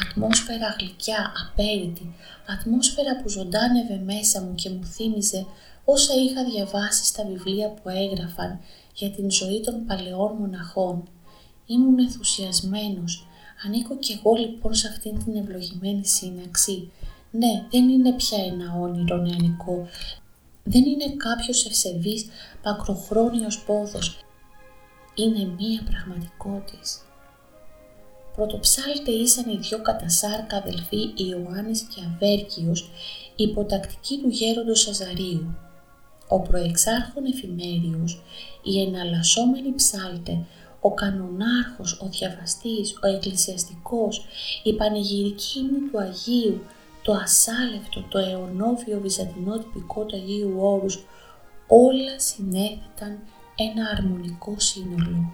ατμόσφαιρα 0.02 0.76
γλυκιά, 0.78 1.32
απέριτη, 1.42 2.14
ατμόσφαιρα 2.46 3.16
που 3.20 3.28
ζωντάνευε 3.28 4.00
μέσα 4.04 4.40
μου 4.42 4.54
και 4.54 4.70
μου 4.70 4.84
θύμιζε 4.84 5.46
όσα 5.84 6.14
είχα 6.14 6.44
διαβάσει 6.44 7.04
στα 7.04 7.24
βιβλία 7.24 7.68
που 7.68 7.88
έγραφαν 7.88 8.60
για 8.94 9.10
την 9.10 9.30
ζωή 9.30 9.60
των 9.60 9.84
παλαιών 9.86 10.36
μοναχών. 10.38 11.08
Ήμουν 11.66 11.98
ενθουσιασμένος. 11.98 13.26
Ανήκω 13.66 13.96
κι 13.96 14.12
εγώ 14.12 14.34
λοιπόν 14.34 14.74
σε 14.74 14.88
αυτήν 14.88 15.24
την 15.24 15.36
ευλογημένη 15.36 16.06
σύναξη. 16.06 16.90
Ναι, 17.30 17.66
δεν 17.70 17.88
είναι 17.88 18.12
πια 18.12 18.38
ένα 18.44 18.74
όνειρο 18.80 19.16
νεανικό. 19.16 19.86
Δεν 20.64 20.84
είναι 20.84 21.14
κάποιος 21.16 21.66
ευσεβής, 21.66 22.26
μακροχρόνιος 22.64 23.64
πόδος. 23.64 24.24
Είναι 25.14 25.44
μία 25.58 25.82
πραγματικότης. 25.90 26.98
Πρωτοψάλτε 28.36 29.10
ήσαν 29.10 29.50
οι 29.50 29.56
δυο 29.56 29.82
κατασάρκα 29.82 30.56
αδελφοί 30.56 31.12
Ιωάννης 31.16 31.80
και 31.80 32.00
Αβέρκιος, 32.14 32.90
υποτακτικοί 33.36 34.18
του 34.18 34.28
γέροντος 34.28 34.80
Σαζαρίου 34.80 35.56
ο 36.28 36.40
προεξάρχον 36.40 37.24
εφημέριος, 37.24 38.22
η 38.62 38.80
εναλλασσόμενη 38.82 39.74
ψάλτε, 39.74 40.44
ο 40.80 40.94
κανονάρχος, 40.94 42.00
ο 42.00 42.06
διαβαστής, 42.06 42.98
ο 43.02 43.06
εκκλησιαστικός, 43.06 44.26
η 44.62 44.74
πανηγυρική 44.74 45.58
ύμνη 45.58 45.90
του 45.90 45.98
Αγίου, 45.98 46.60
το 47.02 47.12
ασάλευτο, 47.12 48.04
το 48.08 48.18
αιωνόβιο 48.18 49.00
βυζαντινό 49.00 49.58
τυπικό 49.58 50.04
του 50.04 50.16
Αγίου 50.16 50.54
Όρους, 50.58 51.04
όλα 51.66 52.20
συνέθεταν 52.20 53.18
ένα 53.56 53.88
αρμονικό 53.96 54.54
σύνολο. 54.58 55.32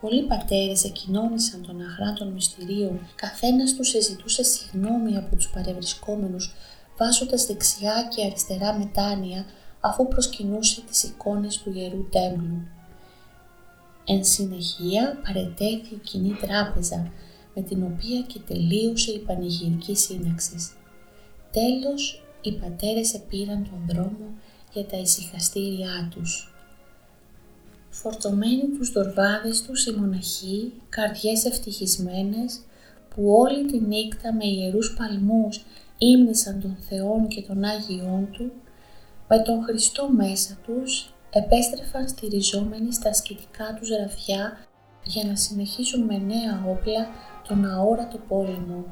Πολλοί 0.00 0.22
πατέρες 0.22 0.84
εκοινώνησαν 0.84 1.62
τον 1.62 1.80
αχράντων 1.80 2.32
μυστηρίων, 2.32 3.00
καθένας 3.14 3.74
τους 3.74 3.94
εζητούσε 3.94 4.42
συγνώμη 4.42 5.16
από 5.16 5.36
τους 5.36 5.48
παρευρισκόμενους 5.48 6.54
βάζοντας 6.98 7.46
δεξιά 7.46 8.08
και 8.14 8.24
αριστερά 8.24 8.78
μετάνοια 8.78 9.44
αφού 9.80 10.08
προσκυνούσε 10.08 10.80
τις 10.80 11.02
εικόνες 11.02 11.58
του 11.58 11.72
Ιερού 11.74 12.08
Τέμπλου. 12.08 12.66
Εν 14.04 14.24
συνεχεία 14.24 15.20
παρετέθη 15.24 15.94
η 15.94 16.00
κοινή 16.04 16.32
τράπεζα 16.32 17.12
με 17.54 17.62
την 17.62 17.82
οποία 17.82 18.20
και 18.20 18.38
τελείωσε 18.38 19.10
η 19.10 19.18
πανηγυρική 19.18 19.96
σύναξη. 19.96 20.56
Τέλος, 21.50 22.22
οι 22.40 22.52
πατέρες 22.52 23.14
επήραν 23.14 23.68
τον 23.70 23.94
δρόμο 23.94 24.34
για 24.72 24.84
τα 24.84 24.96
ησυχαστήριά 24.96 26.08
τους. 26.10 26.53
Φορτωμένοι 27.96 28.68
τους 28.78 28.92
δορβάδες 28.92 29.62
τους 29.62 29.86
οι 29.86 29.92
μοναχοί, 29.92 30.72
καρδιές 30.88 31.44
ευτυχισμένες, 31.44 32.60
που 33.08 33.22
όλη 33.28 33.64
τη 33.64 33.80
νύχτα 33.80 34.32
με 34.32 34.46
ιερούς 34.46 34.94
παλμούς 34.98 35.64
ύμνησαν 35.98 36.60
τον 36.60 36.76
Θεόν 36.88 37.28
και 37.28 37.42
τον 37.42 37.64
Άγιόν 37.64 38.28
Του, 38.32 38.52
με 39.28 39.38
τον 39.38 39.62
Χριστό 39.62 40.08
μέσα 40.08 40.58
τους 40.66 41.14
επέστρεφαν 41.30 42.08
στηριζόμενοι 42.08 42.92
στα 42.92 43.08
ασκητικά 43.08 43.76
τους 43.78 43.88
ραφιά 43.88 44.58
για 45.04 45.24
να 45.24 45.36
συνεχίσουν 45.36 46.02
με 46.02 46.18
νέα 46.18 46.64
όπλα 46.68 47.06
τον 47.48 47.64
αόρατο 47.64 48.18
πόλεμο. 48.28 48.84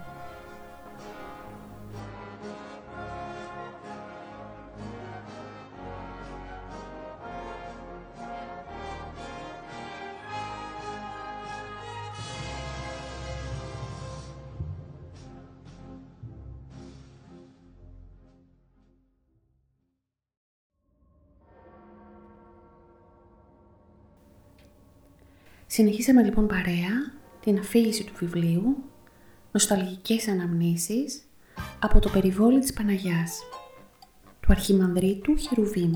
Συνεχίσαμε 25.74 26.22
λοιπόν 26.22 26.46
παρέα 26.46 27.12
την 27.40 27.58
αφήγηση 27.58 28.04
του 28.04 28.12
βιβλίου 28.18 28.84
«Νοσταλγικές 29.52 30.28
αναμνήσεις» 30.28 31.22
από 31.78 31.98
το 31.98 32.08
περιβόλι 32.08 32.58
της 32.58 32.72
Παναγιάς 32.72 33.38
του 34.40 34.48
Αρχιμανδρίτου 34.52 35.36
Χερουβίμ 35.36 35.92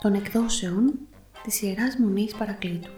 των 0.00 0.14
εκδόσεων 0.14 0.98
της 1.42 1.62
Ιεράς 1.62 1.96
Μονής 1.96 2.34
Παρακλήτου. 2.34 2.90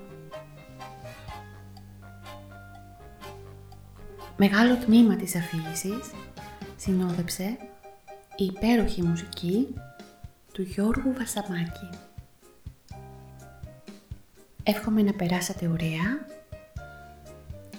Μεγάλο 4.37 4.77
τμήμα 4.77 5.17
της 5.17 5.37
αφήγησης 5.37 6.11
συνόδεψε 6.77 7.57
η 8.37 8.45
υπέροχη 8.45 9.03
μουσική 9.03 9.75
του 10.53 10.63
Γιώργου 10.63 11.13
Βασαμάκη. 11.13 11.89
Εύχομαι 14.67 15.03
να 15.03 15.13
περάσατε 15.13 15.67
ωραία. 15.67 16.27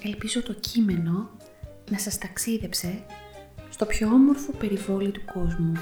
Ελπίζω 0.03 0.43
το 0.43 0.53
κείμενο 0.53 1.29
να 1.89 1.99
σας 1.99 2.17
ταξίδεψε 2.17 3.05
στο 3.69 3.85
πιο 3.85 4.07
όμορφο 4.07 4.51
περιβόλι 4.51 5.11
του 5.11 5.21
κόσμου. 5.33 5.73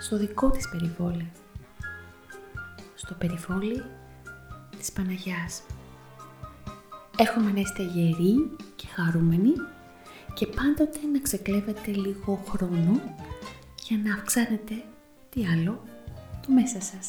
Στο 0.00 0.16
δικό 0.16 0.50
της 0.50 0.68
περιβόλι. 0.68 1.30
Στο 2.94 3.14
περιβόλι 3.14 3.82
της 4.78 4.92
Παναγιάς. 4.92 5.62
Εύχομαι 7.16 7.52
να 7.52 7.60
είστε 7.60 7.82
γεροί 7.82 8.56
και 8.76 8.86
χαρούμενοι 8.86 9.52
και 10.34 10.46
πάντοτε 10.46 10.98
να 11.12 11.20
ξεκλέβετε 11.20 11.90
λίγο 11.90 12.44
χρόνο 12.48 13.00
για 13.84 13.98
να 14.04 14.14
αυξάνετε 14.14 14.74
τι 15.30 15.46
άλλο 15.46 15.82
το 16.46 16.52
μέσα 16.52 16.80
σας. 16.80 17.08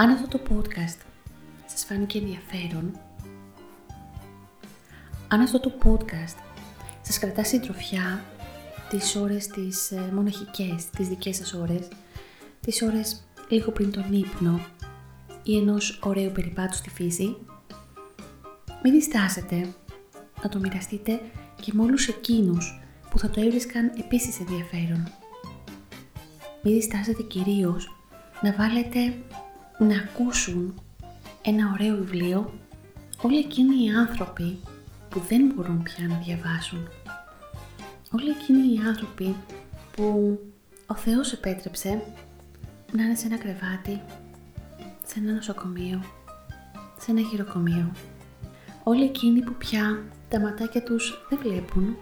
Αν 0.00 0.10
αυτό 0.10 0.38
το 0.38 0.40
podcast 0.50 0.98
σας 1.66 1.84
φάνηκε 1.84 2.18
ενδιαφέρον, 2.18 3.00
αν 5.28 5.40
αυτό 5.40 5.60
το 5.60 5.72
podcast 5.84 6.36
σας 7.00 7.18
κρατά 7.18 7.44
συντροφιά 7.44 8.24
τις 8.90 9.16
ώρες 9.16 9.46
τις 9.46 9.90
ε, 9.90 10.10
μοναχικές, 10.14 10.90
τις 10.96 11.08
δικές 11.08 11.36
σας 11.36 11.52
ώρες, 11.52 11.88
τις 12.60 12.82
ώρες 12.82 13.24
λίγο 13.48 13.70
πριν 13.70 13.90
τον 13.90 14.12
ύπνο 14.12 14.60
ή 15.42 15.56
ενός 15.56 16.00
ωραίου 16.02 16.30
περιπάτου 16.30 16.76
στη 16.76 16.90
φύση, 16.90 17.36
μην 18.82 18.92
διστάσετε 18.92 19.74
να 20.42 20.48
το 20.48 20.58
μοιραστείτε 20.58 21.20
και 21.60 21.72
με 21.74 21.82
όλους 21.82 22.08
εκείνους 22.08 22.80
που 23.10 23.18
θα 23.18 23.30
το 23.30 23.40
έβρισκαν 23.40 23.92
επίσης 23.98 24.40
ενδιαφέρον. 24.40 25.12
Μην 26.62 26.74
διστάσετε 26.74 27.22
κυρίως 27.22 27.96
να 28.42 28.52
βάλετε 28.52 29.14
να 29.84 29.96
ακούσουν 29.96 30.74
ένα 31.42 31.70
ωραίο 31.72 31.96
βιβλίο 31.96 32.52
όλοι 33.22 33.38
εκείνοι 33.38 33.84
οι 33.84 33.90
άνθρωποι 33.90 34.58
που 35.08 35.20
δεν 35.28 35.52
μπορούν 35.54 35.82
πια 35.82 36.06
να 36.06 36.16
διαβάσουν. 36.16 36.88
Όλοι 38.10 38.30
εκείνοι 38.30 38.74
οι 38.74 38.78
άνθρωποι 38.86 39.36
που 39.96 40.38
ο 40.86 40.94
Θεός 40.94 41.32
επέτρεψε 41.32 42.02
να 42.92 43.02
είναι 43.02 43.14
σε 43.14 43.26
ένα 43.26 43.36
κρεβάτι, 43.36 44.00
σε 45.06 45.18
ένα 45.18 45.32
νοσοκομείο, 45.32 46.02
σε 46.98 47.10
ένα 47.10 47.20
χειροκομείο. 47.28 47.92
Όλοι 48.82 49.04
εκείνοι 49.04 49.42
που 49.42 49.54
πια 49.54 50.02
τα 50.28 50.40
ματάκια 50.40 50.82
τους 50.82 51.26
δεν 51.28 51.38
βλέπουν 51.42 51.96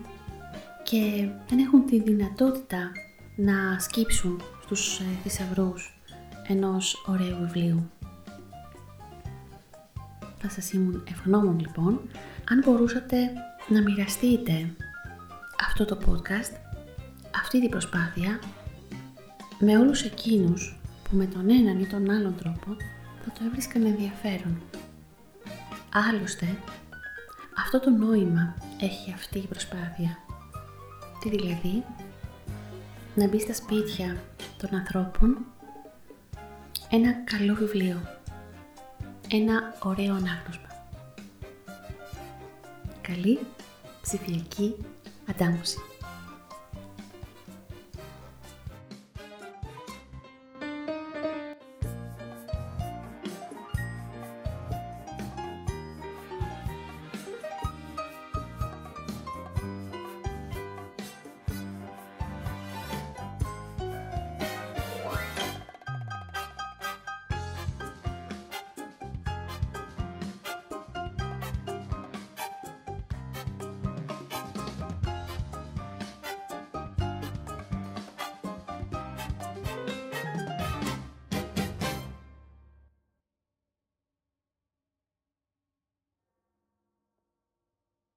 και 0.83 1.29
δεν 1.49 1.59
έχουν 1.59 1.87
τη 1.87 2.01
δυνατότητα 2.01 2.91
να 3.37 3.79
σκύψουν 3.79 4.43
στους 4.62 4.99
ε, 5.01 5.05
θησαυρούς 5.22 5.97
ενός 6.49 7.05
ωραίου 7.07 7.36
βιβλίου. 7.40 7.90
Θα 10.38 10.49
σας 10.49 10.72
ήμουν 10.72 11.05
ευγνώμων 11.11 11.59
λοιπόν 11.59 12.01
αν 12.51 12.62
μπορούσατε 12.64 13.16
να 13.68 13.82
μοιραστείτε 13.82 14.74
αυτό 15.66 15.84
το 15.84 15.99
podcast, 16.07 16.53
αυτή 17.36 17.61
την 17.61 17.70
προσπάθεια 17.70 18.38
με 19.59 19.78
όλους 19.78 20.03
εκείνους 20.03 20.78
που 21.03 21.16
με 21.16 21.26
τον 21.26 21.51
έναν 21.51 21.80
ή 21.80 21.86
τον 21.86 22.11
άλλον 22.11 22.34
τρόπο 22.36 22.76
θα 23.24 23.32
το 23.38 23.44
έβρισκαν 23.46 23.84
ενδιαφέρον. 23.84 24.61
Άλλωστε, 25.92 26.46
αυτό 27.66 27.80
το 27.80 27.90
νόημα 27.90 28.55
έχει 28.80 29.12
αυτή 29.12 29.38
η 29.38 29.46
προσπάθεια. 29.46 30.18
Τι 31.20 31.28
δηλαδή, 31.28 31.84
να 33.14 33.28
μπει 33.28 33.40
στα 33.40 33.55
σπίτια 33.55 34.16
των 34.59 34.74
ανθρώπων 34.74 35.36
ένα 36.91 37.12
καλό 37.24 37.55
βιβλίο. 37.55 38.01
Ένα 39.30 39.74
ωραίο 39.82 40.14
ανάγνωσμα. 40.14 40.68
Καλή 43.01 43.39
ψηφιακή 44.03 44.74
αντάμωση. 45.30 45.78